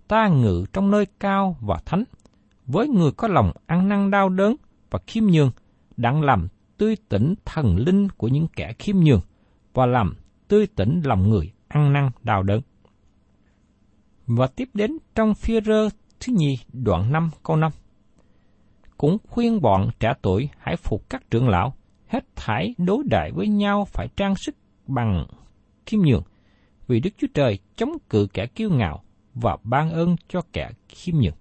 Ta 0.08 0.28
ngự 0.28 0.66
trong 0.74 0.92
nơi 0.92 1.06
cao 1.20 1.58
và 1.62 1.80
thánh, 1.86 2.04
với 2.66 2.88
người 2.88 3.12
có 3.12 3.28
lòng 3.28 3.52
ăn 3.66 3.90
năn 3.90 4.12
đau 4.12 4.30
đớn 4.30 4.56
và 4.92 5.00
khiêm 5.08 5.24
nhường, 5.24 5.52
đặng 5.98 6.22
làm 6.22 6.48
tươi 6.78 6.98
tỉnh 7.10 7.34
thần 7.46 7.78
linh 7.78 8.10
của 8.10 8.28
những 8.28 8.48
kẻ 8.56 8.74
khiêm 8.80 8.96
nhường 8.96 9.22
và 9.74 9.86
làm 9.86 10.16
tươi 10.48 10.68
tỉnh 10.68 11.02
lòng 11.04 11.30
người 11.30 11.54
ăn 11.74 11.94
năn 11.94 12.10
đau 12.24 12.44
đớn. 12.44 12.62
Và 14.28 14.48
tiếp 14.48 14.70
đến 14.74 14.98
trong 15.16 15.34
phía 15.36 15.62
rơ 15.62 15.90
thứ 16.20 16.34
nhì 16.34 16.58
đoạn 16.74 17.12
5 17.12 17.30
câu 17.44 17.56
5. 17.56 17.72
Cũng 18.98 19.18
khuyên 19.28 19.62
bọn 19.62 19.90
trẻ 20.00 20.14
tuổi 20.22 20.50
hãy 20.58 20.76
phục 20.76 21.10
các 21.10 21.24
trưởng 21.32 21.50
lão, 21.50 21.74
hết 22.08 22.26
thảy 22.36 22.76
đối 22.78 23.04
đại 23.04 23.32
với 23.32 23.48
nhau 23.48 23.86
phải 23.86 24.08
trang 24.16 24.36
sức 24.36 24.56
bằng 24.88 25.26
khiêm 25.86 26.02
nhường, 26.02 26.24
vì 26.88 27.00
Đức 27.00 27.10
Chúa 27.18 27.28
Trời 27.34 27.60
chống 27.76 27.92
cự 28.10 28.28
kẻ 28.34 28.46
kiêu 28.46 28.70
ngạo 28.70 29.04
và 29.34 29.58
ban 29.64 29.92
ơn 29.92 30.16
cho 30.28 30.42
kẻ 30.54 30.70
khiêm 30.90 31.16
nhường. 31.16 31.38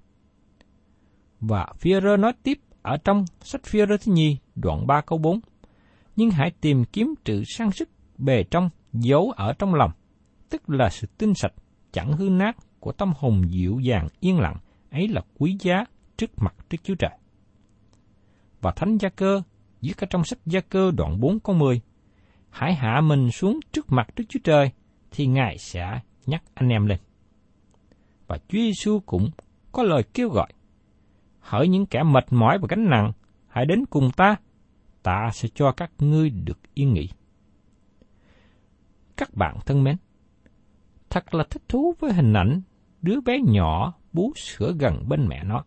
Và 1.40 1.66
Führer 1.80 2.20
nói 2.20 2.32
tiếp 2.42 2.58
ở 2.82 2.96
trong 2.96 3.24
sách 3.40 3.60
Führer 3.64 3.96
thứ 4.00 4.12
nhì 4.12 4.38
đoạn 4.54 4.86
3 4.86 5.00
câu 5.00 5.18
4. 5.18 5.40
Nhưng 6.16 6.30
hãy 6.30 6.50
tìm 6.60 6.84
kiếm 6.84 7.14
sự 7.24 7.42
sang 7.46 7.72
sức 7.72 7.88
bề 8.18 8.44
trong 8.50 8.70
giấu 8.92 9.30
ở 9.30 9.52
trong 9.52 9.74
lòng, 9.74 9.90
tức 10.52 10.70
là 10.70 10.90
sự 10.90 11.06
tinh 11.18 11.34
sạch, 11.34 11.52
chẳng 11.92 12.12
hư 12.12 12.28
nát 12.28 12.56
của 12.80 12.92
tâm 12.92 13.12
hồn 13.16 13.42
dịu 13.48 13.78
dàng 13.80 14.08
yên 14.20 14.40
lặng, 14.40 14.56
ấy 14.90 15.08
là 15.08 15.20
quý 15.38 15.56
giá 15.60 15.84
trước 16.16 16.30
mặt 16.36 16.54
Đức 16.70 16.78
Chúa 16.82 16.94
Trời. 16.94 17.18
Và 18.60 18.72
Thánh 18.76 18.96
Gia 18.98 19.08
Cơ 19.08 19.42
viết 19.80 19.98
ở 19.98 20.06
trong 20.10 20.24
sách 20.24 20.38
Gia 20.46 20.60
Cơ 20.60 20.90
đoạn 20.90 21.20
4 21.20 21.40
câu 21.40 21.56
10. 21.56 21.80
Hãy 22.50 22.74
hạ 22.74 23.00
mình 23.00 23.30
xuống 23.30 23.60
trước 23.72 23.92
mặt 23.92 24.08
Đức 24.16 24.24
Chúa 24.28 24.40
Trời, 24.44 24.70
thì 25.10 25.26
Ngài 25.26 25.58
sẽ 25.58 26.00
nhắc 26.26 26.42
anh 26.54 26.68
em 26.68 26.86
lên. 26.86 26.98
Và 28.26 28.38
Chúa 28.38 28.58
Giêsu 28.58 29.00
cũng 29.06 29.30
có 29.72 29.82
lời 29.82 30.02
kêu 30.14 30.28
gọi 30.28 30.52
hỡi 31.40 31.68
những 31.68 31.86
kẻ 31.86 32.02
mệt 32.02 32.24
mỏi 32.30 32.58
và 32.58 32.66
gánh 32.70 32.90
nặng, 32.90 33.12
hãy 33.48 33.66
đến 33.66 33.86
cùng 33.90 34.10
ta, 34.16 34.36
ta 35.02 35.30
sẽ 35.32 35.48
cho 35.54 35.72
các 35.72 35.90
ngươi 35.98 36.30
được 36.30 36.58
yên 36.74 36.92
nghỉ. 36.92 37.08
Các 39.16 39.34
bạn 39.34 39.56
thân 39.66 39.84
mến, 39.84 39.96
thật 41.12 41.34
là 41.34 41.44
thích 41.50 41.62
thú 41.68 41.94
với 41.98 42.12
hình 42.12 42.32
ảnh 42.32 42.62
đứa 43.02 43.20
bé 43.20 43.38
nhỏ 43.44 43.94
bú 44.12 44.32
sữa 44.36 44.74
gần 44.78 45.08
bên 45.08 45.26
mẹ 45.28 45.44
nó. 45.44 45.64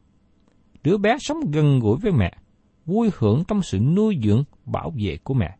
Đứa 0.83 0.97
bé 0.97 1.17
sống 1.19 1.37
gần 1.51 1.79
gũi 1.79 1.97
với 2.01 2.11
mẹ, 2.11 2.37
vui 2.85 3.09
hưởng 3.17 3.43
trong 3.47 3.61
sự 3.61 3.79
nuôi 3.79 4.19
dưỡng, 4.23 4.43
bảo 4.65 4.93
vệ 4.97 5.17
của 5.23 5.33
mẹ. 5.33 5.57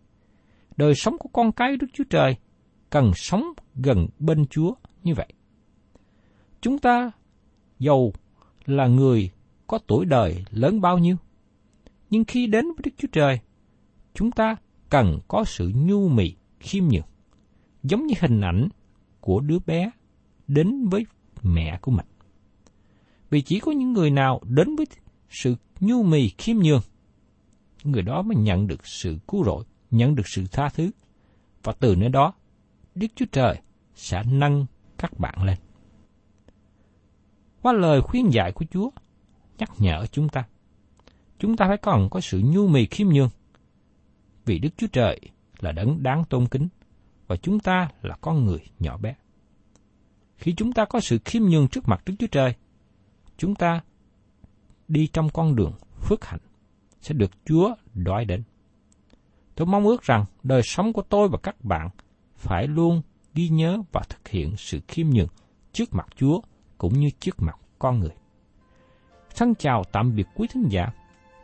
Đời 0.78 0.96
sống 0.96 1.18
của 1.18 1.30
con 1.34 1.52
cái 1.52 1.78
Đức 1.78 1.88
Chúa 1.94 2.04
Trời 2.10 2.36
cần 2.90 3.12
sống 3.16 3.44
gần 3.76 4.08
bên 4.20 4.46
Chúa 4.46 4.74
như 5.04 5.14
vậy. 5.14 5.28
Chúng 6.62 6.80
ta 6.80 7.12
giàu 7.80 8.14
là 8.66 8.88
người 8.88 9.32
có 9.68 9.80
tuổi 9.88 10.06
đời 10.06 10.46
lớn 10.52 10.82
bao 10.82 10.98
nhiêu. 10.98 11.16
Nhưng 12.10 12.26
khi 12.26 12.48
đến 12.48 12.66
với 12.66 12.82
Đức 12.84 12.92
Chúa 12.98 13.08
Trời, 13.12 13.40
chúng 14.14 14.32
ta 14.32 14.56
cần 14.90 15.20
có 15.28 15.44
sự 15.44 15.72
nhu 15.76 16.08
mì, 16.10 16.36
khiêm 16.60 16.84
nhường, 16.84 17.08
giống 17.84 18.06
như 18.06 18.16
hình 18.20 18.42
ảnh 18.42 18.70
của 19.26 19.40
đứa 19.40 19.60
bé 19.60 19.92
đến 20.48 20.88
với 20.90 21.06
mẹ 21.44 21.80
của 21.82 21.92
mình. 21.92 22.06
Vì 23.30 23.42
chỉ 23.42 23.60
có 23.60 23.72
những 23.72 23.94
người 23.94 24.10
nào 24.10 24.42
đến 24.44 24.76
với 24.76 24.86
sự 25.30 25.56
nhu 25.80 26.04
mì 26.04 26.30
khiêm 26.30 26.58
nhường, 26.58 26.82
người 27.84 28.02
đó 28.02 28.22
mới 28.22 28.36
nhận 28.36 28.68
được 28.68 28.88
sự 28.88 29.18
cứu 29.28 29.44
rỗi, 29.44 29.64
nhận 29.92 30.16
được 30.16 30.28
sự 30.28 30.44
tha 30.52 30.70
thứ. 30.70 30.92
Và 31.64 31.74
từ 31.80 31.96
nơi 31.96 32.10
đó, 32.10 32.34
Đức 32.96 33.08
Chúa 33.16 33.26
Trời 33.32 33.62
sẽ 33.96 34.24
nâng 34.24 34.66
các 34.98 35.20
bạn 35.20 35.44
lên. 35.44 35.58
Qua 37.62 37.74
lời 37.74 38.02
khuyên 38.02 38.34
dạy 38.34 38.52
của 38.52 38.66
Chúa, 38.72 38.90
nhắc 39.58 39.72
nhở 39.78 40.06
chúng 40.12 40.30
ta. 40.30 40.48
Chúng 41.40 41.58
ta 41.58 41.68
phải 41.68 41.78
còn 41.78 42.10
có 42.10 42.22
sự 42.22 42.42
nhu 42.46 42.68
mì 42.68 42.86
khiêm 42.86 43.08
nhường. 43.08 43.30
Vì 44.46 44.60
Đức 44.60 44.70
Chúa 44.78 44.88
Trời 44.88 45.20
là 45.60 45.72
đấng 45.72 46.04
đáng 46.04 46.24
tôn 46.30 46.48
kính 46.48 46.68
và 47.28 47.36
chúng 47.36 47.60
ta 47.60 47.90
là 48.02 48.16
con 48.22 48.46
người 48.46 48.60
nhỏ 48.80 48.98
bé. 48.98 49.16
Khi 50.38 50.54
chúng 50.58 50.72
ta 50.72 50.86
có 50.86 51.00
sự 51.00 51.20
khiêm 51.26 51.44
nhường 51.44 51.68
trước 51.68 51.88
mặt 51.88 52.02
Đức 52.06 52.14
Chúa 52.20 52.28
Trời, 52.28 52.54
chúng 53.38 53.56
ta 53.56 53.82
đi 54.88 55.08
trong 55.08 55.30
con 55.30 55.56
đường 55.56 55.74
phước 56.02 56.26
hạnh 56.26 56.40
sẽ 57.02 57.14
được 57.14 57.32
Chúa 57.46 57.76
đói 57.94 58.26
đến. 58.26 58.44
Tôi 59.56 59.68
mong 59.68 59.86
ước 59.86 60.04
rằng 60.04 60.26
đời 60.44 60.62
sống 60.64 60.94
của 60.94 61.02
tôi 61.02 61.30
và 61.30 61.38
các 61.44 61.64
bạn 61.64 61.90
phải 62.36 62.68
luôn 62.68 63.02
ghi 63.34 63.50
nhớ 63.50 63.78
và 63.92 64.02
thực 64.10 64.28
hiện 64.28 64.56
sự 64.58 64.80
khiêm 64.88 65.10
nhường 65.10 65.28
trước 65.74 65.94
mặt 65.94 66.08
Chúa 66.16 66.42
cũng 66.78 67.00
như 67.00 67.10
trước 67.20 67.42
mặt 67.42 67.56
con 67.80 68.00
người. 68.00 68.16
Xin 69.30 69.54
chào 69.56 69.84
tạm 69.92 70.16
biệt 70.16 70.28
quý 70.36 70.48
thính 70.54 70.68
giả 70.70 70.92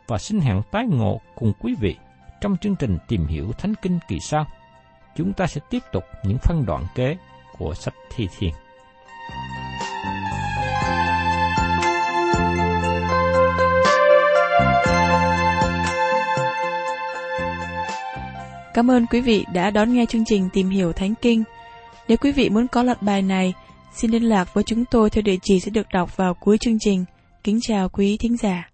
và 0.06 0.18
xin 0.18 0.40
hẹn 0.40 0.62
tái 0.72 0.86
ngộ 0.86 1.20
cùng 1.34 1.52
quý 1.60 1.74
vị 1.80 1.96
trong 2.40 2.56
chương 2.56 2.76
trình 2.76 2.98
tìm 3.08 3.26
hiểu 3.26 3.52
Thánh 3.52 3.74
Kinh 3.82 3.98
kỳ 4.08 4.18
sau. 4.20 4.46
Chúng 5.16 5.32
ta 5.32 5.46
sẽ 5.46 5.60
tiếp 5.70 5.82
tục 5.92 6.04
những 6.24 6.38
phân 6.38 6.66
đoạn 6.66 6.86
kế 6.94 7.16
của 7.58 7.74
sách 7.74 7.94
Thi 8.14 8.28
Thiên. 8.38 8.52
Cảm 18.74 18.90
ơn 18.90 19.06
quý 19.06 19.20
vị 19.20 19.44
đã 19.52 19.70
đón 19.70 19.94
nghe 19.94 20.06
chương 20.06 20.24
trình 20.24 20.48
Tìm 20.52 20.70
hiểu 20.70 20.92
Thánh 20.92 21.14
Kinh. 21.22 21.44
Nếu 22.08 22.18
quý 22.18 22.32
vị 22.32 22.50
muốn 22.50 22.68
có 22.68 22.82
loạt 22.82 23.02
bài 23.02 23.22
này, 23.22 23.54
xin 23.94 24.10
liên 24.10 24.22
lạc 24.22 24.54
với 24.54 24.64
chúng 24.64 24.84
tôi 24.84 25.10
theo 25.10 25.22
địa 25.22 25.36
chỉ 25.42 25.60
sẽ 25.60 25.70
được 25.70 25.86
đọc 25.92 26.16
vào 26.16 26.34
cuối 26.34 26.58
chương 26.58 26.78
trình. 26.80 27.04
Kính 27.44 27.58
chào 27.62 27.88
quý 27.88 28.16
thính 28.20 28.36
giả. 28.36 28.71